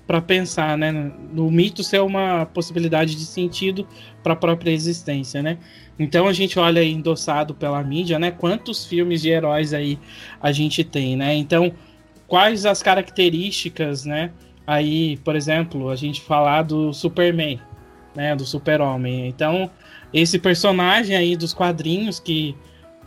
[0.07, 1.11] para pensar, né?
[1.33, 3.85] No mito ser uma possibilidade de sentido
[4.23, 5.57] para a própria existência, né?
[5.99, 8.31] Então a gente olha aí endossado pela mídia, né?
[8.31, 9.99] Quantos filmes de heróis aí
[10.41, 11.35] a gente tem, né?
[11.35, 11.73] Então,
[12.25, 14.31] quais as características, né?
[14.65, 17.59] Aí, por exemplo, a gente falar do Superman,
[18.15, 18.33] né?
[18.33, 19.27] Do Super-Homem.
[19.27, 19.69] Então,
[20.13, 22.55] esse personagem aí dos quadrinhos que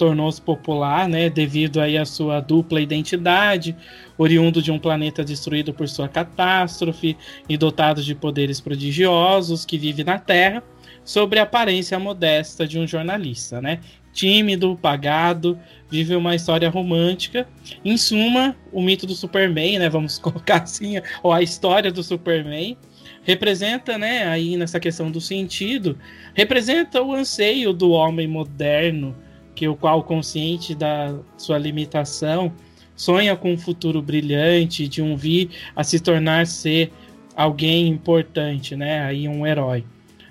[0.00, 3.76] tornou-se popular, né, devido aí à sua dupla identidade,
[4.16, 10.02] oriundo de um planeta destruído por sua catástrofe e dotado de poderes prodigiosos, que vive
[10.02, 10.62] na Terra,
[11.04, 13.80] sobre a aparência modesta de um jornalista, né?
[14.10, 15.58] Tímido, pagado,
[15.90, 17.46] vive uma história romântica.
[17.84, 22.74] Em suma, o mito do Superman, né, vamos colocar assim, ou a história do Superman,
[23.22, 25.98] representa, né, aí nessa questão do sentido,
[26.34, 29.14] representa o anseio do homem moderno,
[29.54, 32.52] que o qual consciente da sua limitação,
[32.96, 36.92] sonha com um futuro brilhante, de um vir a se tornar ser
[37.36, 39.84] alguém importante, né, aí um herói.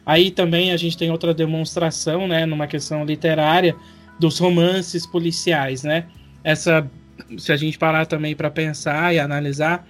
[0.06, 3.76] Aí também a gente tem outra demonstração, né, numa questão literária
[4.20, 6.06] dos romances policiais, né?
[6.44, 6.90] Essa
[7.38, 9.88] se a gente parar também para pensar e analisar,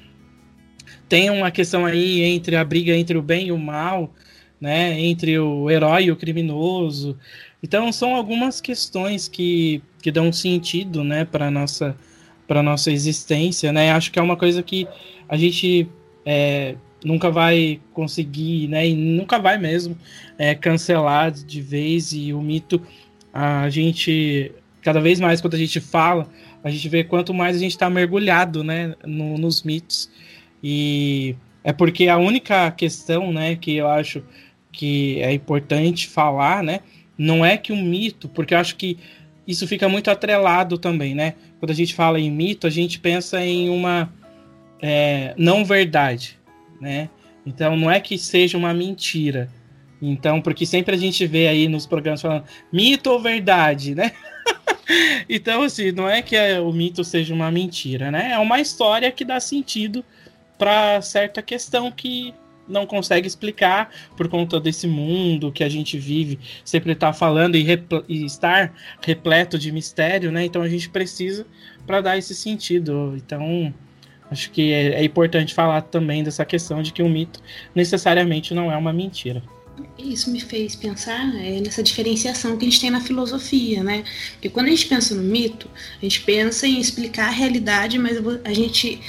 [1.10, 4.14] tem uma questão aí entre a briga entre o bem e o mal,
[4.62, 7.18] né, entre o herói e o criminoso.
[7.64, 11.97] Então são algumas questões que, que dão sentido, né, para nossa
[12.47, 13.91] para nossa existência, né?
[13.91, 14.88] Acho que é uma coisa que
[15.28, 15.88] a gente
[16.26, 19.95] é, nunca vai conseguir, né, e nunca vai mesmo
[20.36, 22.82] é, cancelar de vez e o mito
[23.32, 24.51] a gente
[24.82, 26.28] cada vez mais quando a gente fala
[26.64, 30.10] a gente vê quanto mais a gente está mergulhado, né, no, nos mitos
[30.64, 34.24] e é porque a única questão, né, que eu acho
[34.72, 36.80] que é importante falar, né,
[37.18, 38.97] não é que um mito, porque eu acho que
[39.47, 41.34] isso fica muito atrelado também, né?
[41.60, 44.14] Quando a gente fala em mito, a gente pensa em uma
[44.80, 46.38] é, não verdade,
[46.80, 47.10] né?
[47.45, 49.49] Então não é que seja uma mentira.
[50.01, 54.12] Então, porque sempre a gente vê aí nos programas falando mito ou verdade, né?
[55.28, 58.32] então, assim, não é que o mito seja uma mentira, né?
[58.34, 60.05] É uma história que dá sentido
[60.60, 62.34] para certa questão que
[62.68, 67.66] não consegue explicar por conta desse mundo que a gente vive, sempre está falando e,
[68.07, 70.45] e, estar repleto de mistério, né?
[70.45, 71.47] Então a gente precisa
[71.88, 73.16] para dar esse sentido.
[73.18, 73.74] Então
[74.30, 77.41] acho que é, é, importante falar também dessa questão de que um mito
[77.74, 79.41] necessariamente não é uma mentira.
[79.97, 84.03] Isso me fez pensar é, nessa diferenciação que a gente tem na filosofia, né?
[84.34, 88.18] Porque quando a gente pensa no mito, a gente pensa em explicar a realidade, mas
[88.43, 88.99] a gente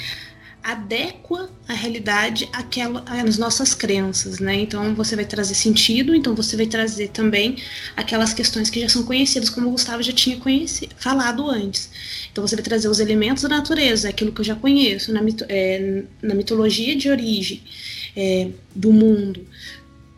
[0.63, 4.55] adequa a realidade àquela, às nossas crenças, né?
[4.55, 7.57] Então você vai trazer sentido, então você vai trazer também
[7.95, 11.89] aquelas questões que já são conhecidas, como o Gustavo já tinha conhecido, falado antes.
[12.31, 15.45] Então você vai trazer os elementos da natureza, aquilo que eu já conheço na, mito,
[15.49, 17.61] é, na mitologia de origem
[18.15, 19.45] é, do mundo,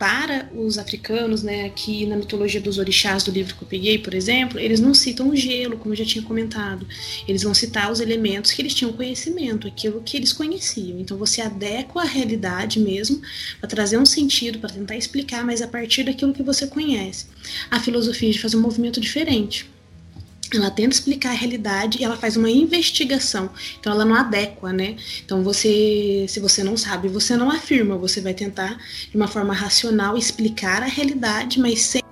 [0.03, 4.13] para os africanos, né, aqui na mitologia dos orixás do livro que eu peguei, por
[4.13, 6.85] exemplo, eles não citam o gelo, como eu já tinha comentado.
[7.25, 10.99] Eles vão citar os elementos que eles tinham conhecimento, aquilo que eles conheciam.
[10.99, 13.21] Então você adequa a realidade mesmo
[13.61, 17.27] para trazer um sentido, para tentar explicar, mas a partir daquilo que você conhece.
[17.71, 19.71] A filosofia de fazer um movimento diferente
[20.57, 23.49] ela tenta explicar a realidade e ela faz uma investigação.
[23.79, 24.95] Então ela não adequa, né?
[25.25, 28.77] Então você, se você não sabe, você não afirma, você vai tentar
[29.09, 32.03] de uma forma racional explicar a realidade, mas sem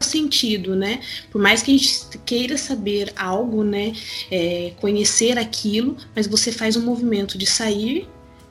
[0.00, 1.00] sentido, né?
[1.30, 3.92] Por mais que a gente queira saber algo, né,
[4.30, 8.06] é, conhecer aquilo, mas você faz um movimento de sair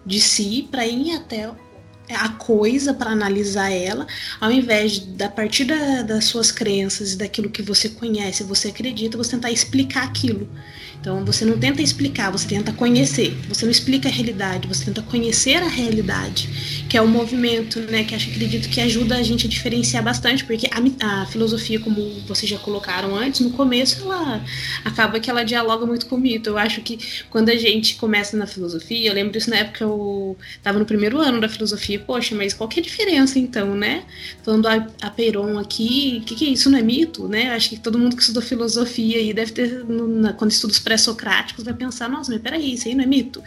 [0.05, 1.49] de si para ir até
[2.09, 4.05] a coisa para analisar ela,
[4.39, 8.69] ao invés de, a partir da, das suas crenças e daquilo que você conhece, você
[8.69, 10.49] acredita, você tentar explicar aquilo.
[11.03, 13.37] Então você não tenta explicar, você tenta conhecer.
[13.49, 16.47] Você não explica a realidade, você tenta conhecer a realidade,
[16.87, 18.05] que é o movimento, né?
[18.05, 22.21] Que acho acredito que ajuda a gente a diferenciar bastante, porque a, a, filosofia, como
[22.25, 24.41] vocês já colocaram antes, no começo ela
[24.85, 26.51] acaba que ela dialoga muito com o mito.
[26.51, 26.97] Eu acho que
[27.29, 31.19] quando a gente começa na filosofia, eu lembro disso na época eu estava no primeiro
[31.19, 34.05] ano da filosofia, poxa, mas qual que é a diferença então, né?
[34.41, 36.69] Falando a, a Peron aqui, o que, que é isso?
[36.69, 37.53] Não é mito, né?
[37.53, 40.79] Acho que todo mundo que estudou filosofia aí deve ter, no, na, quando estuda os
[40.93, 43.41] pré-socráticos vai pensar, nossa, mas peraí, isso aí não é mito?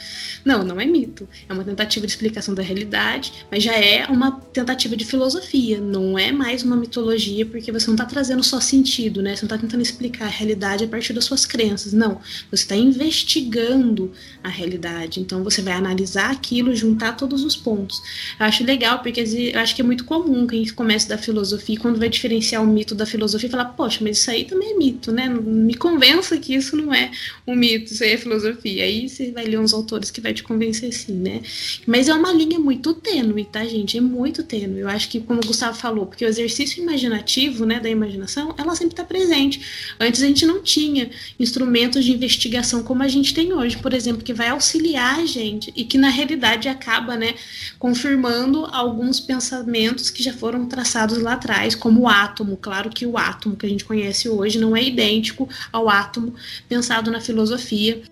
[0.44, 1.28] Não, não é mito.
[1.48, 6.18] É uma tentativa de explicação da realidade, mas já é uma tentativa de filosofia, não
[6.18, 9.36] é mais uma mitologia, porque você não está trazendo só sentido, né?
[9.36, 11.92] Você não está tentando explicar a realidade a partir das suas crenças.
[11.92, 12.20] Não,
[12.50, 14.10] você está investigando
[14.42, 15.20] a realidade.
[15.20, 18.02] Então você vai analisar aquilo, juntar todos os pontos.
[18.38, 21.98] Eu acho legal, porque eu acho que é muito comum quem começa da filosofia, quando
[21.98, 25.28] vai diferenciar o mito da filosofia, falar, poxa, mas isso aí também é mito, né?
[25.28, 27.10] Me convença que isso não é
[27.46, 28.84] um mito, isso aí é filosofia.
[28.84, 31.40] Aí você vai ler uns autores que vai te convencer sim, né?
[31.86, 33.96] Mas é uma linha muito tênue, tá, gente?
[33.96, 34.80] É muito tênue.
[34.80, 38.74] Eu acho que, como o Gustavo falou, porque o exercício imaginativo, né, da imaginação, ela
[38.74, 39.60] sempre está presente.
[39.98, 44.22] Antes a gente não tinha instrumentos de investigação como a gente tem hoje, por exemplo,
[44.22, 47.34] que vai auxiliar a gente e que na realidade acaba, né,
[47.78, 52.56] confirmando alguns pensamentos que já foram traçados lá atrás, como o átomo.
[52.56, 56.34] Claro que o átomo que a gente conhece hoje não é idêntico ao átomo
[56.68, 58.02] pensado na filosofia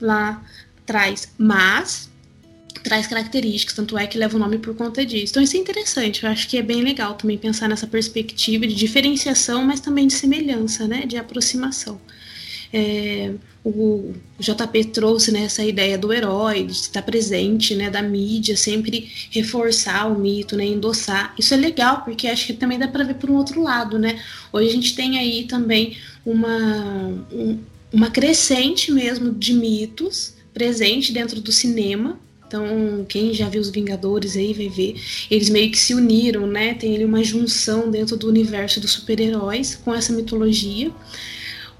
[0.00, 0.44] lá
[0.82, 2.10] atrás, mas
[2.82, 5.32] traz características, tanto é que leva o nome por conta disso.
[5.32, 8.74] Então isso é interessante, eu acho que é bem legal também pensar nessa perspectiva de
[8.74, 12.00] diferenciação, mas também de semelhança, né, de aproximação.
[12.72, 13.32] É,
[13.64, 19.10] o JP trouxe né, essa ideia do herói, de estar presente, né, da mídia, sempre
[19.30, 21.34] reforçar o mito, né, endossar.
[21.36, 24.22] Isso é legal, porque acho que também dá para ver por um outro lado, né?
[24.52, 27.58] Hoje a gente tem aí também uma, um,
[27.92, 32.18] uma crescente mesmo de mitos presente dentro do cinema.
[32.46, 34.94] Então, quem já viu os Vingadores aí vai ver,
[35.30, 36.74] eles meio que se uniram, né?
[36.74, 40.92] Tem ali uma junção dentro do universo dos super-heróis com essa mitologia.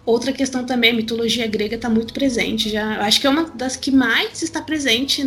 [0.05, 2.69] Outra questão também, a mitologia grega está muito presente.
[2.69, 5.25] Já acho que é uma das que mais está presente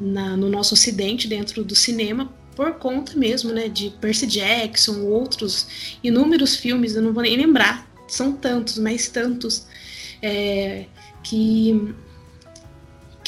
[0.00, 5.96] na, no nosso Ocidente dentro do cinema por conta mesmo, né, de Percy Jackson, outros
[6.02, 6.94] inúmeros filmes.
[6.94, 9.66] Eu não vou nem lembrar, são tantos, mas tantos
[10.24, 10.86] é,
[11.22, 11.94] que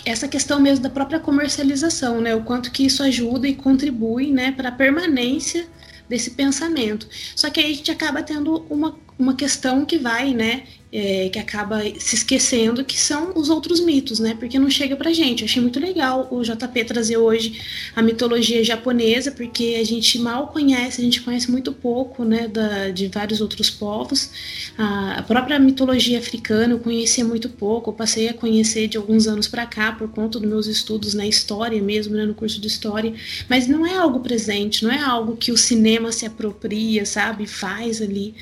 [0.04, 4.52] essa questão mesmo da própria comercialização, né, o quanto que isso ajuda e contribui, né,
[4.52, 5.66] para a permanência
[6.08, 7.06] desse pensamento.
[7.34, 10.62] Só que aí a gente acaba tendo uma, uma questão que vai, né,
[10.92, 14.36] é, que acaba se esquecendo que são os outros mitos, né?
[14.38, 15.42] Porque não chega pra gente.
[15.42, 17.60] Eu achei muito legal o JP trazer hoje
[17.94, 22.90] a mitologia japonesa, porque a gente mal conhece, a gente conhece muito pouco, né, da,
[22.90, 24.30] de vários outros povos.
[24.78, 29.48] A, própria mitologia africana eu conhecia muito pouco, eu passei a conhecer de alguns anos
[29.48, 33.12] para cá por conta dos meus estudos na história mesmo, né, no curso de história.
[33.48, 38.00] Mas não é algo presente, não é algo que o cinema se apropria, sabe, faz
[38.00, 38.34] ali,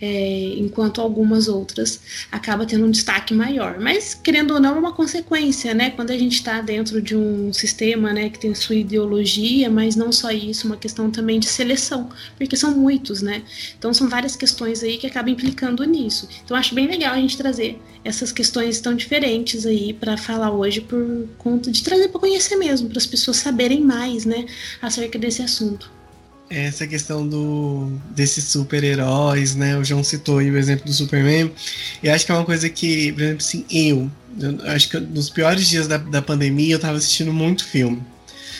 [0.00, 1.99] é, enquanto algumas outras
[2.30, 3.78] acaba tendo um destaque maior.
[3.78, 5.90] Mas, querendo ou não, é uma consequência, né?
[5.90, 10.12] Quando a gente está dentro de um sistema né, que tem sua ideologia, mas não
[10.12, 13.42] só isso, uma questão também de seleção, porque são muitos, né?
[13.78, 16.28] Então são várias questões aí que acabam implicando nisso.
[16.44, 20.80] Então acho bem legal a gente trazer essas questões tão diferentes aí para falar hoje
[20.80, 24.46] por conta de trazer para conhecer mesmo, para as pessoas saberem mais, né,
[24.80, 25.99] acerca desse assunto
[26.50, 29.78] essa questão do desses super-heróis, né?
[29.78, 31.52] O João citou aí o exemplo do Superman.
[32.02, 35.30] Eu acho que é uma coisa que, por exemplo, assim, eu, eu acho que nos
[35.30, 38.02] piores dias da, da pandemia eu tava assistindo muito filme.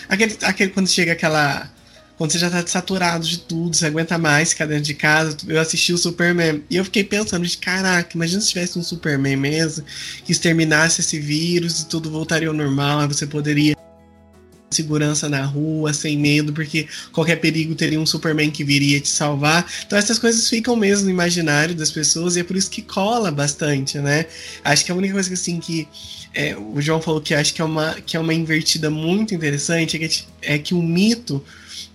[0.08, 1.68] Aquele, aquele quando chega aquela.
[2.16, 5.36] Quando você já tá saturado de tudo, você aguenta mais ficar dentro de casa.
[5.48, 6.62] Eu assisti o Superman.
[6.68, 9.84] E eu fiquei pensando caraca, imagina se tivesse um Superman mesmo,
[10.22, 13.74] que exterminasse esse vírus e tudo voltaria ao normal, aí você poderia
[14.70, 19.68] segurança na rua, sem medo, porque qualquer perigo teria um Superman que viria te salvar.
[19.84, 23.32] Então essas coisas ficam mesmo no imaginário das pessoas e é por isso que cola
[23.32, 24.26] bastante, né?
[24.62, 25.88] Acho que a única coisa assim que
[26.32, 29.96] é, o João falou que acho que é uma, que é uma invertida muito interessante
[29.96, 31.44] é que, é que o mito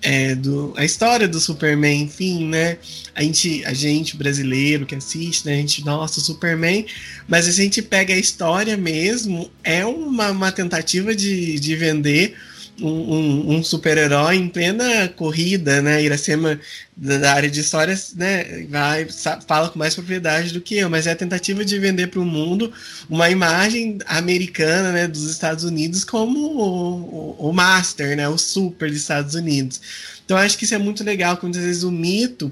[0.02, 2.78] é, do, a história do Superman, enfim, né?
[3.16, 5.54] A gente, a gente brasileiro que assiste, né?
[5.54, 6.86] A gente, nossa, Superman.
[7.28, 12.36] Mas a gente pega a história mesmo, é uma, uma tentativa de, de vender
[12.82, 16.04] um, um, super-herói em plena corrida, né?
[16.04, 16.60] Iracema,
[16.98, 19.06] da área de histórias, né, vai,
[19.46, 22.26] fala com mais propriedade do que eu, mas é a tentativa de vender para o
[22.26, 22.72] mundo
[23.10, 28.90] uma imagem americana, né, dos Estados Unidos como o, o, o master, né, o super
[28.90, 29.82] dos Estados Unidos.
[30.24, 32.52] Então acho que isso é muito legal, que muitas vezes o mito,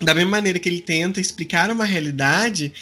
[0.00, 2.72] da mesma maneira que ele tenta explicar uma realidade,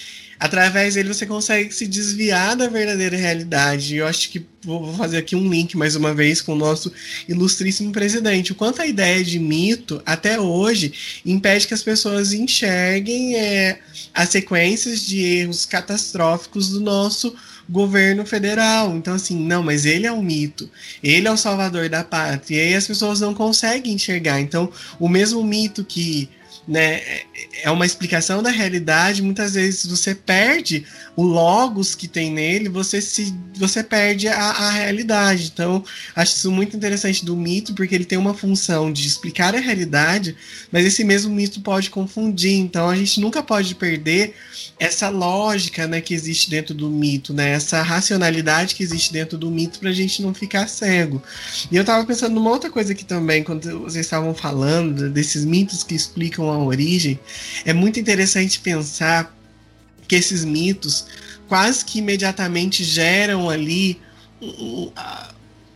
[0.43, 3.95] através dele você consegue se desviar da verdadeira realidade.
[3.95, 6.93] Eu acho que vou fazer aqui um link mais uma vez com o nosso
[7.29, 8.51] ilustríssimo presidente.
[8.51, 13.79] O quanto a ideia de mito, até hoje, impede que as pessoas enxerguem é,
[14.13, 17.37] as sequências de erros catastróficos do nosso
[17.71, 18.97] governo federal.
[18.97, 20.69] Então, assim, não, mas ele é um mito,
[21.01, 24.41] ele é o salvador da pátria, e aí as pessoas não conseguem enxergar.
[24.41, 26.29] Então, o mesmo mito que
[26.67, 27.01] né,
[27.63, 29.23] é uma explicação da realidade.
[29.23, 30.87] Muitas vezes você perde
[31.17, 35.51] o logos que tem nele, você se você perde a, a realidade.
[35.53, 35.85] Então,
[36.17, 40.37] acho isso muito interessante do mito, porque ele tem uma função de explicar a realidade,
[40.71, 42.59] mas esse mesmo mito pode confundir.
[42.59, 44.35] Então, a gente nunca pode perder
[44.79, 49.51] essa lógica, né, que existe dentro do mito, né, essa racionalidade que existe dentro do
[49.51, 51.23] mito para a gente não ficar cego.
[51.71, 55.83] E eu estava pensando numa outra coisa aqui também, quando vocês estavam falando desses mitos
[55.83, 57.19] que explicam a origem,
[57.65, 59.35] é muito interessante pensar
[60.07, 61.07] que esses mitos
[61.49, 64.01] quase que imediatamente geram ali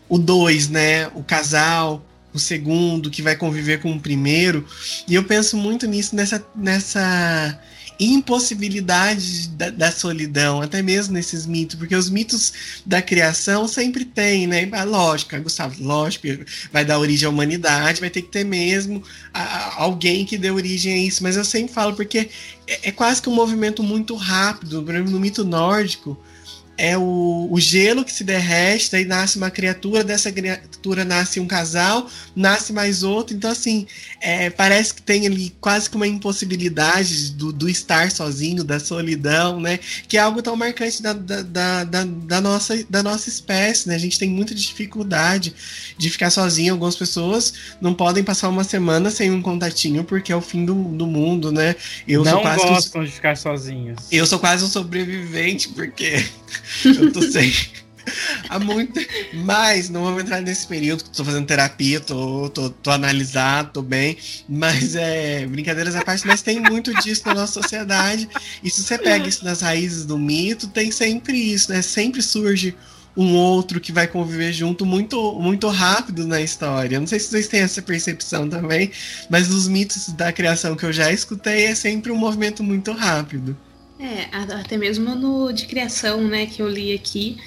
[0.09, 1.09] o dois, né?
[1.09, 4.67] O casal, o segundo que vai conviver com o primeiro.
[5.07, 7.61] E eu penso muito nisso nessa nessa
[7.99, 12.53] impossibilidade da, da, solidão, até mesmo nesses mitos, porque os mitos
[12.85, 14.69] da criação sempre tem, né?
[14.73, 16.27] A lógica, Gustavo, lógico,
[16.73, 20.51] vai dar origem à humanidade, vai ter que ter mesmo a, a, alguém que dê
[20.51, 22.29] origem a isso, mas eu sempre falo porque
[22.67, 26.19] é, é quase que um movimento muito rápido, no mito nórdico,
[26.79, 31.47] é o, o gelo que se derrete, daí nasce uma criatura, dessa criatura nasce um
[31.47, 33.35] casal, nasce mais outro.
[33.35, 33.87] Então, assim,
[34.21, 39.59] é, parece que tem ali quase que uma impossibilidade do, do, estar sozinho, da solidão,
[39.59, 39.79] né?
[40.07, 43.95] Que é algo tão marcante da, da, da, da, da nossa, da nossa espécie, né?
[43.95, 45.55] A gente tem muita dificuldade
[45.97, 46.75] de ficar sozinho.
[46.75, 50.75] Algumas pessoas não podem passar uma semana sem um contatinho porque é o fim do,
[50.75, 51.75] do mundo, né?
[52.07, 53.99] Eu não gostam um, de ficar sozinhos.
[54.13, 56.25] Eu sou quase um sobrevivente porque
[56.85, 57.53] eu tô sem.
[58.49, 59.01] Há muito.
[59.35, 63.83] Mas não vamos entrar nesse período que tô fazendo terapia, tô, tô, tô analisado, tô
[63.83, 64.17] bem.
[64.49, 65.47] Mas é.
[65.47, 68.29] Brincadeiras à parte, mas tem muito disso na nossa sociedade.
[68.63, 71.83] E se você pega isso nas raízes do mito, tem sempre isso, né?
[71.83, 72.77] Sempre surge
[73.17, 77.01] um outro que vai conviver junto muito, muito rápido na história.
[77.01, 78.91] Não sei se vocês têm essa percepção também,
[79.31, 83.57] mas os mitos da criação que eu já escutei é sempre um movimento muito rápido.
[83.99, 87.39] É, até mesmo no de criação, né, que eu li aqui,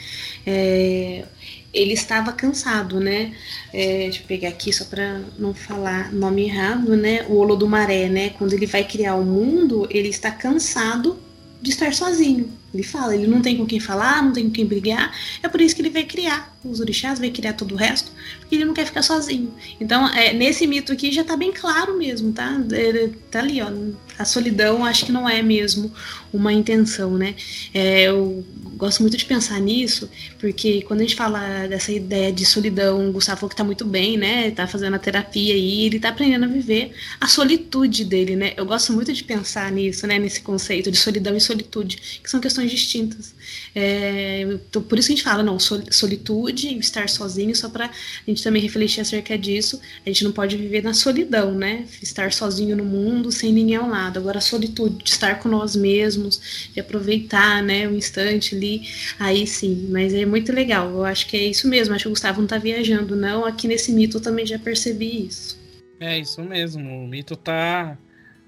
[0.46, 1.26] é,
[1.74, 3.36] ele estava cansado, né?
[3.72, 7.26] É, deixa eu pegar aqui só para não falar nome errado, né?
[7.30, 8.32] O Olo do Maré, né?
[8.32, 11.20] Quando ele vai criar o mundo, ele está cansado
[11.62, 12.52] de estar sozinho.
[12.74, 15.16] Ele fala, ele não tem com quem falar, não tem com quem brigar.
[15.42, 18.56] É por isso que ele vai criar os orixás, vai criar todo o resto, porque
[18.56, 19.54] ele não quer ficar sozinho.
[19.80, 22.62] Então, é, nesse mito aqui já tá bem claro mesmo, tá?
[22.72, 23.72] É, tá ali, ó.
[24.18, 25.92] A solidão acho que não é mesmo
[26.34, 27.36] uma intenção, né?
[27.74, 28.46] É, eu
[28.76, 33.12] gosto muito de pensar nisso, porque quando a gente fala dessa ideia de solidão, o
[33.14, 34.52] Gustavo que tá muito bem, né?
[34.52, 38.54] Tá fazendo a terapia e ele tá aprendendo a viver a solitude dele, né?
[38.58, 40.20] Eu gosto muito de pensar nisso, né?
[40.20, 43.36] Nesse conceito de solidão e solitude, que são questões distintas.
[43.76, 47.92] É, então, por isso que a gente fala, não, solitude, estar sozinho, só para a
[48.30, 49.80] gente também refletir acerca disso.
[50.06, 51.86] A gente não pode viver na solidão, né?
[52.02, 54.18] Estar sozinho no mundo, sem ninguém ao lado.
[54.18, 58.82] Agora, a solitude, de estar com nós mesmos, de aproveitar, né, o um instante ali,
[59.20, 59.88] aí sim.
[59.92, 60.90] Mas é muito legal.
[60.90, 61.94] Eu acho que é isso mesmo.
[61.94, 63.46] Acho que o Gustavo não está viajando, não.
[63.46, 65.60] Aqui nesse mito eu também já percebi isso.
[66.00, 67.04] É isso mesmo.
[67.04, 67.98] O mito está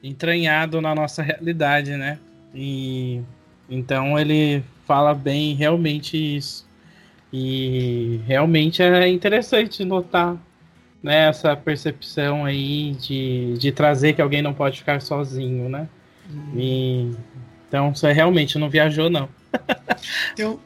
[0.03, 2.17] entranhado na nossa realidade, né?
[2.53, 3.21] E
[3.71, 6.69] então ele fala bem realmente isso.
[7.33, 10.37] E realmente é interessante notar
[11.01, 15.87] né, essa percepção aí de, de trazer que alguém não pode ficar sozinho, né?
[16.29, 16.59] Uhum.
[16.59, 17.11] E,
[17.67, 19.29] então você realmente não viajou, não.
[20.37, 20.59] eu,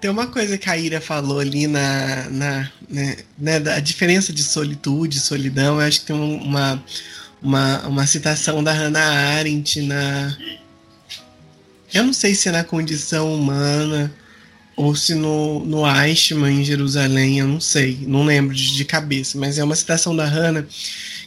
[0.00, 4.42] Tem uma coisa que a Ira falou ali na, na né, né, da diferença de
[4.42, 5.80] solitude, solidão.
[5.80, 6.82] Eu acho que tem uma,
[7.40, 10.36] uma, uma citação da Hannah Arendt na.
[11.92, 14.12] Eu não sei se é na condição humana
[14.76, 19.38] ou se no, no Eichmann em Jerusalém, eu não sei, não lembro de, de cabeça,
[19.38, 20.66] mas é uma citação da Hannah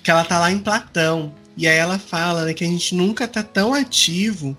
[0.02, 1.34] que ela tá lá em Platão.
[1.58, 4.58] E aí ela fala né, que a gente nunca tá tão ativo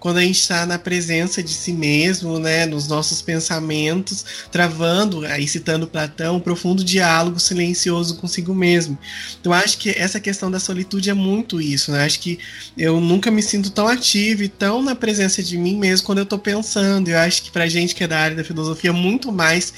[0.00, 5.46] quando a gente está na presença de si mesmo, né, nos nossos pensamentos, travando, aí
[5.46, 8.98] citando Platão, um profundo diálogo silencioso consigo mesmo.
[9.38, 12.04] Então acho que essa questão da solitude é muito isso, né?
[12.04, 12.38] Acho que
[12.76, 16.24] eu nunca me sinto tão ativo e tão na presença de mim mesmo quando eu
[16.24, 17.08] estou pensando.
[17.08, 19.72] Eu acho que pra gente que é da área da filosofia muito mais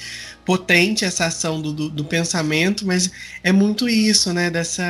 [0.45, 3.11] potente essa ação do, do, do, pensamento, mas
[3.43, 4.51] é muito isso, né?
[4.51, 4.82] Dessa.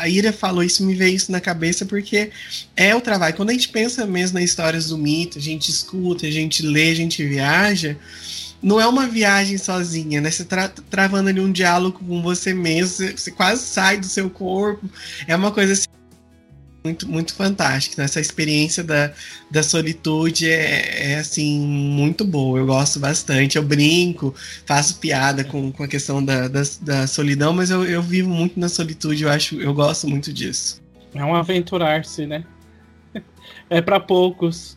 [0.00, 2.30] A Ira falou isso, me veio isso na cabeça, porque
[2.76, 3.36] é o trabalho.
[3.36, 6.90] Quando a gente pensa mesmo nas histórias do mito, a gente escuta, a gente lê,
[6.90, 7.96] a gente viaja.
[8.62, 10.30] Não é uma viagem sozinha, né?
[10.30, 14.30] Você tra travando ali um diálogo com você mesmo, você, você quase sai do seu
[14.30, 14.88] corpo.
[15.26, 15.86] É uma coisa assim
[16.84, 18.00] muito, muito fantástico.
[18.00, 19.10] Essa experiência da,
[19.50, 22.58] da solitude é, é, assim, muito boa.
[22.58, 23.56] Eu gosto bastante.
[23.56, 24.34] Eu brinco,
[24.66, 28.60] faço piada com, com a questão da, da, da solidão, mas eu, eu vivo muito
[28.60, 30.82] na solitude, eu acho, eu gosto muito disso.
[31.14, 32.44] É um aventurar-se, né?
[33.70, 34.76] É para poucos.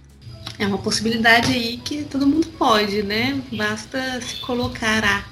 [0.58, 3.41] É uma possibilidade aí que todo mundo pode, né?
[3.51, 5.26] Basta se colocar a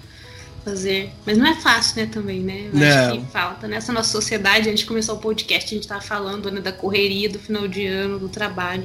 [0.66, 1.12] fazer.
[1.26, 2.70] Mas não é fácil, né, também, né?
[2.74, 2.88] Eu não.
[2.88, 3.68] acho que falta.
[3.68, 7.30] Nessa nossa sociedade, antes de começar o podcast, a gente tá falando né, da correria
[7.30, 8.84] do final de ano, do trabalho.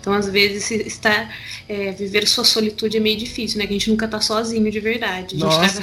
[0.00, 1.32] Então, às vezes, estar,
[1.68, 3.66] é, viver sua solitude é meio difícil, né?
[3.66, 5.36] Que a gente nunca tá sozinho de verdade.
[5.36, 5.80] nossa.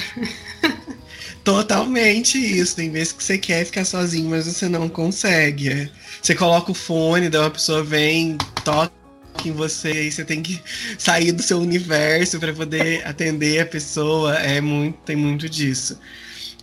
[0.60, 0.76] Tá...
[1.42, 2.76] Totalmente isso.
[2.76, 5.70] Tem vezes que você quer ficar sozinho, mas você não consegue.
[5.70, 5.88] É.
[6.20, 8.97] Você coloca o fone, daí uma pessoa vem, toca
[9.46, 10.60] em você você tem que
[10.96, 14.34] sair do seu universo para poder atender a pessoa.
[14.36, 15.98] É muito, tem muito disso.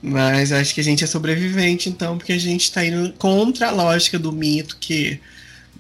[0.01, 3.71] Mas acho que a gente é sobrevivente, então, porque a gente tá indo contra a
[3.71, 5.19] lógica do mito que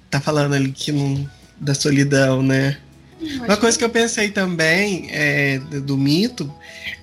[0.09, 1.29] tá falando ali que não,
[1.59, 2.77] da solidão, né?
[3.21, 6.51] Uma coisa que eu pensei também é, do mito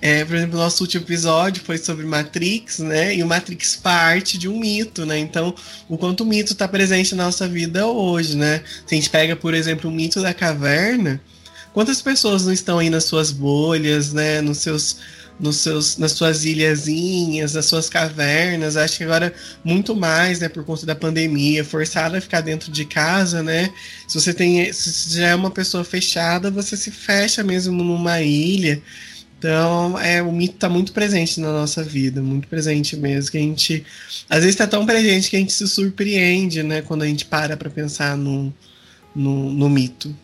[0.01, 3.15] é, por exemplo, nosso último episódio foi sobre Matrix, né?
[3.15, 5.17] E o Matrix parte de um mito, né?
[5.17, 5.55] Então,
[5.87, 8.61] o quanto o mito está presente na nossa vida hoje, né?
[8.85, 11.21] Se a gente pega, por exemplo, o mito da caverna,
[11.73, 14.41] quantas pessoas não estão aí nas suas bolhas, né?
[14.41, 14.97] Nos seus
[15.39, 18.77] nos seus, nas suas ilhazinhas, nas suas cavernas.
[18.77, 22.85] Acho que agora muito mais, né, por conta da pandemia, forçada a ficar dentro de
[22.85, 23.71] casa, né?
[24.07, 28.81] Se você tem, se já é uma pessoa fechada, você se fecha mesmo numa ilha.
[29.37, 33.41] Então, é, o mito está muito presente na nossa vida, muito presente mesmo, que a
[33.41, 33.85] gente,
[34.29, 37.57] às vezes está tão presente que a gente se surpreende, né, quando a gente para
[37.57, 38.53] para pensar no,
[39.13, 40.15] no, no mito.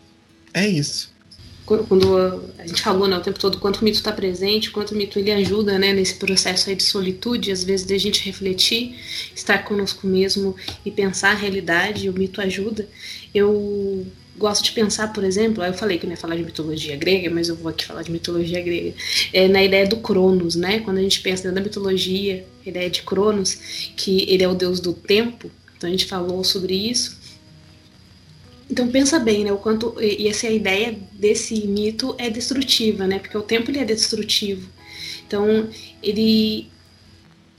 [0.54, 1.09] É isso
[1.78, 2.16] quando
[2.58, 5.18] a gente falou né, o tempo todo quanto o mito está presente, quanto o mito
[5.18, 8.96] ele ajuda né, nesse processo aí de solitude, às vezes de a gente refletir,
[9.34, 12.88] estar conosco mesmo e pensar a realidade, o mito ajuda.
[13.32, 14.04] Eu
[14.36, 17.48] gosto de pensar, por exemplo, eu falei que não ia falar de mitologia grega, mas
[17.48, 18.94] eu vou aqui falar de mitologia grega,
[19.32, 20.80] é, na ideia do Cronos, né?
[20.80, 24.54] Quando a gente pensa dentro da mitologia, a ideia de Cronos, que ele é o
[24.54, 27.19] deus do tempo, então a gente falou sobre isso,
[28.70, 33.06] então pensa bem, né, o quanto e essa é a ideia desse mito é destrutiva,
[33.06, 33.18] né?
[33.18, 34.68] Porque o tempo ele é destrutivo.
[35.26, 35.68] Então,
[36.02, 36.68] ele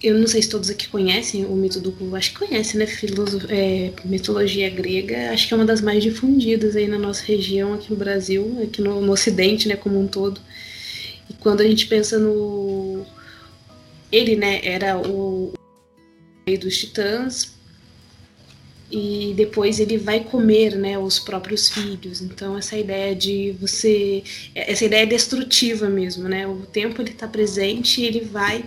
[0.01, 2.87] eu não sei se todos aqui conhecem o mito do acho que conhecem, né?
[2.87, 7.73] Filosof, é, mitologia grega, acho que é uma das mais difundidas aí na nossa região,
[7.73, 10.41] aqui no Brasil, aqui no, no Ocidente, né, como um todo.
[11.29, 13.05] E quando a gente pensa no
[14.11, 15.53] ele, né, era o
[16.47, 17.53] rei dos titãs,
[18.91, 22.21] e depois ele vai comer né, os próprios filhos.
[22.21, 24.23] Então essa ideia de você,
[24.53, 26.45] essa ideia é destrutiva mesmo, né?
[26.45, 28.65] O tempo ele está presente e ele vai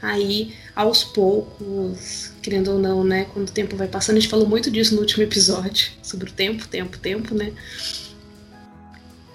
[0.00, 3.26] aí aos poucos, querendo ou não, né?
[3.32, 6.32] Quando o tempo vai passando, a gente falou muito disso no último episódio sobre o
[6.32, 7.52] tempo, tempo, tempo, né?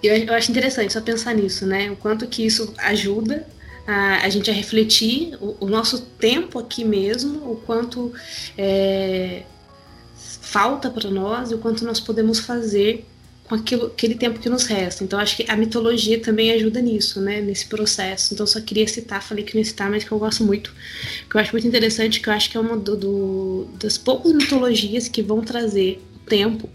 [0.01, 1.91] Eu, eu acho interessante só pensar nisso, né?
[1.91, 3.45] O quanto que isso ajuda
[3.85, 8.13] a, a gente a refletir o, o nosso tempo aqui mesmo, o quanto
[8.57, 9.43] é,
[10.50, 13.06] falta para nós e o quanto nós podemos fazer
[13.43, 15.04] com aquilo, aquele tempo que nos resta.
[15.04, 17.41] Então, acho que a mitologia também ajuda nisso, né?
[17.41, 18.34] Nesse processo.
[18.34, 20.74] Então, só queria citar, falei que não ia citar, mas que eu gosto muito.
[21.30, 24.34] Que eu acho muito interessante, que eu acho que é uma do, do das poucas
[24.34, 26.70] mitologias que vão trazer o tempo.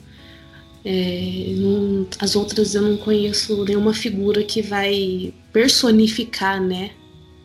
[0.84, 6.90] É, não, as outras eu não conheço nenhuma figura que vai personificar, né?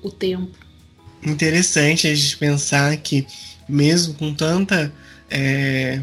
[0.01, 0.57] O tempo.
[1.23, 3.25] Interessante a gente pensar que,
[3.67, 4.91] mesmo com tanta.
[5.31, 6.01] É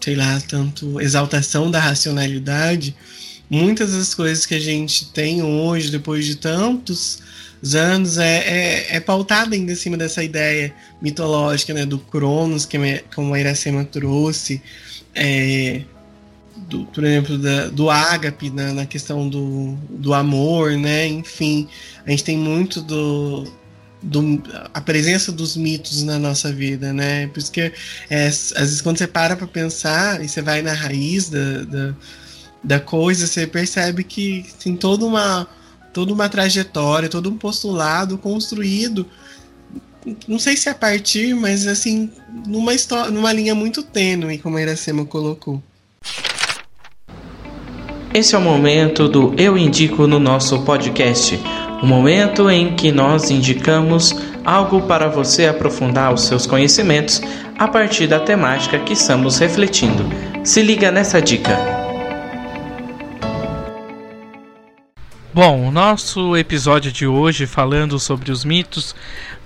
[0.00, 2.94] sei lá, tanto exaltação da racionalidade,
[3.48, 7.20] muitas das coisas que a gente tem hoje, depois de tantos
[7.74, 10.72] anos, é, é, é pautada ainda em cima dessa ideia
[11.02, 12.78] mitológica, né, do Cronos, que
[13.14, 14.62] como a Iracema trouxe,
[15.14, 15.82] é,
[16.68, 21.68] do, por exemplo, da, do ágape, né, na questão do, do amor, né, enfim,
[22.06, 23.44] a gente tem muito do,
[24.02, 24.42] do,
[24.72, 27.26] a presença dos mitos na nossa vida, né?
[27.28, 27.72] Por isso que
[28.08, 31.94] é, às vezes quando você para para pensar e você vai na raiz da, da,
[32.62, 35.46] da, coisa, você percebe que tem toda uma,
[35.92, 39.06] toda uma trajetória, todo um postulado construído.
[40.26, 42.10] Não sei se a partir, mas assim,
[42.46, 45.62] numa, história, numa linha muito tênue, como a Iracema colocou.
[48.12, 51.38] Esse é o momento do Eu Indico no nosso podcast
[51.82, 54.14] o momento em que nós indicamos
[54.44, 57.22] algo para você aprofundar os seus conhecimentos
[57.58, 60.04] a partir da temática que estamos refletindo.
[60.44, 61.58] Se liga nessa dica.
[65.32, 68.94] Bom, o nosso episódio de hoje falando sobre os mitos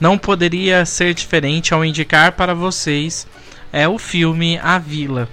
[0.00, 3.26] não poderia ser diferente ao indicar para vocês
[3.72, 5.28] é o filme A Vila.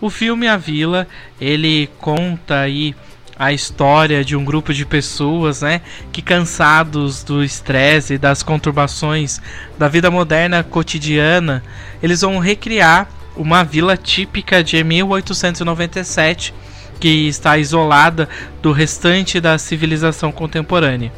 [0.00, 1.06] O filme A Vila,
[1.40, 2.94] ele conta aí
[3.40, 5.80] a história de um grupo de pessoas, né,
[6.12, 9.40] que cansados do estresse e das conturbações
[9.78, 11.64] da vida moderna cotidiana,
[12.02, 16.52] eles vão recriar uma vila típica de 1897
[17.00, 18.28] que está isolada
[18.60, 21.10] do restante da civilização contemporânea.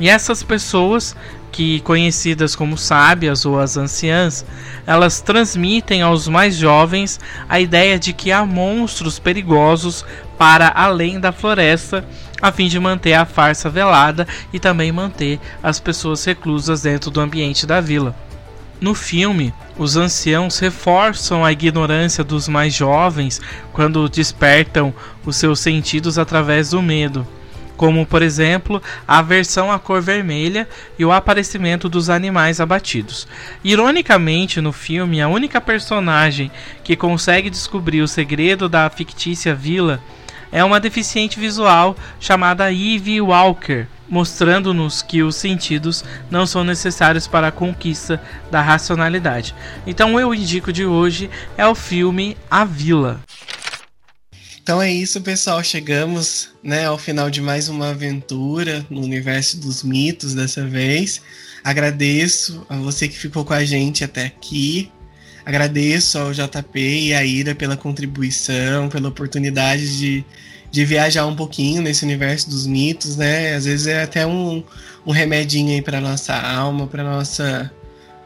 [0.00, 1.14] E essas pessoas,
[1.50, 4.44] que conhecidas como sábias ou as anciãs,
[4.86, 7.18] elas transmitem aos mais jovens
[7.48, 10.04] a ideia de que há monstros perigosos
[10.36, 12.04] para além da floresta,
[12.40, 17.20] a fim de manter a farsa velada e também manter as pessoas reclusas dentro do
[17.20, 18.14] ambiente da vila.
[18.80, 23.40] No filme, os anciãos reforçam a ignorância dos mais jovens
[23.72, 24.94] quando despertam
[25.26, 27.26] os seus sentidos através do medo,
[27.78, 30.68] como por exemplo a aversão à cor vermelha
[30.98, 33.26] e o aparecimento dos animais abatidos.
[33.64, 36.50] Ironicamente, no filme, a única personagem
[36.84, 40.02] que consegue descobrir o segredo da fictícia vila
[40.50, 47.48] é uma deficiente visual chamada Eve Walker, mostrando-nos que os sentidos não são necessários para
[47.48, 48.20] a conquista
[48.50, 49.54] da racionalidade.
[49.86, 53.20] Então, eu indico de hoje é o filme A Vila.
[54.68, 55.64] Então é isso, pessoal.
[55.64, 61.22] Chegamos né, ao final de mais uma aventura no universo dos mitos dessa vez.
[61.64, 64.92] Agradeço a você que ficou com a gente até aqui.
[65.42, 70.22] Agradeço ao JP e à Ira pela contribuição, pela oportunidade de,
[70.70, 73.54] de viajar um pouquinho nesse universo dos mitos, né?
[73.54, 74.62] Às vezes é até um,
[75.06, 77.72] um remedinho aí para nossa alma, para nossa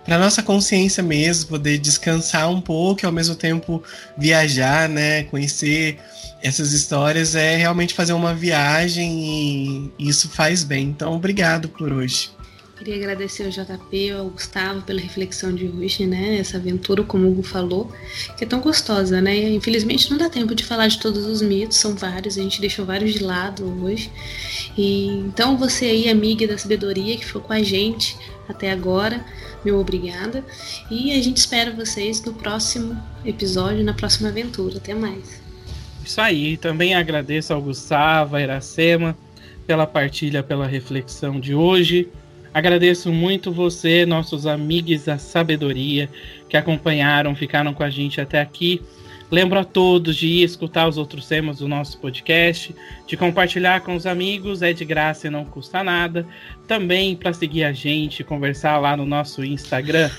[0.04, 3.82] para nossa consciência mesmo, poder descansar um pouco e ao mesmo tempo
[4.16, 5.24] viajar, né?
[5.24, 5.98] Conhecer
[6.42, 10.88] essas histórias é realmente fazer uma viagem e isso faz bem.
[10.88, 12.30] Então, obrigado por hoje.
[12.76, 16.38] Queria agradecer ao JP, ao Gustavo pela reflexão de hoje, né?
[16.38, 17.92] Essa aventura, como o Hugo falou,
[18.36, 19.50] que é tão gostosa, né?
[19.50, 22.84] Infelizmente não dá tempo de falar de todos os mitos, são vários, a gente deixou
[22.84, 24.10] vários de lado hoje.
[24.76, 28.16] E então você aí, amiga da sabedoria, que ficou com a gente
[28.48, 29.24] até agora,
[29.64, 30.44] meu obrigada.
[30.90, 34.76] E a gente espera vocês no próximo episódio, na próxima aventura.
[34.76, 35.40] Até mais.
[36.04, 39.16] Isso aí, também agradeço ao Gustavo, a Iracema,
[39.66, 42.08] pela partilha, pela reflexão de hoje.
[42.52, 46.10] Agradeço muito você, nossos amigos da sabedoria,
[46.48, 48.82] que acompanharam, ficaram com a gente até aqui.
[49.32, 52.76] Lembro a todos de ir escutar os outros temas do nosso podcast,
[53.06, 56.26] de compartilhar com os amigos, é de graça e não custa nada.
[56.68, 60.10] Também para seguir a gente, conversar lá no nosso Instagram.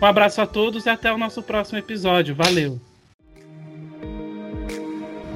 [0.00, 2.34] Um abraço a todos e até o nosso próximo episódio.
[2.34, 2.80] Valeu!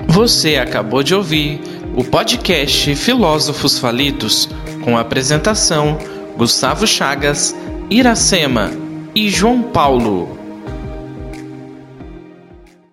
[0.08, 1.60] Você acabou de ouvir
[1.94, 4.48] o podcast Filósofos Falidos,
[4.82, 5.98] com a apresentação
[6.38, 7.54] Gustavo Chagas,
[7.90, 8.70] Iracema
[9.14, 10.45] e João Paulo.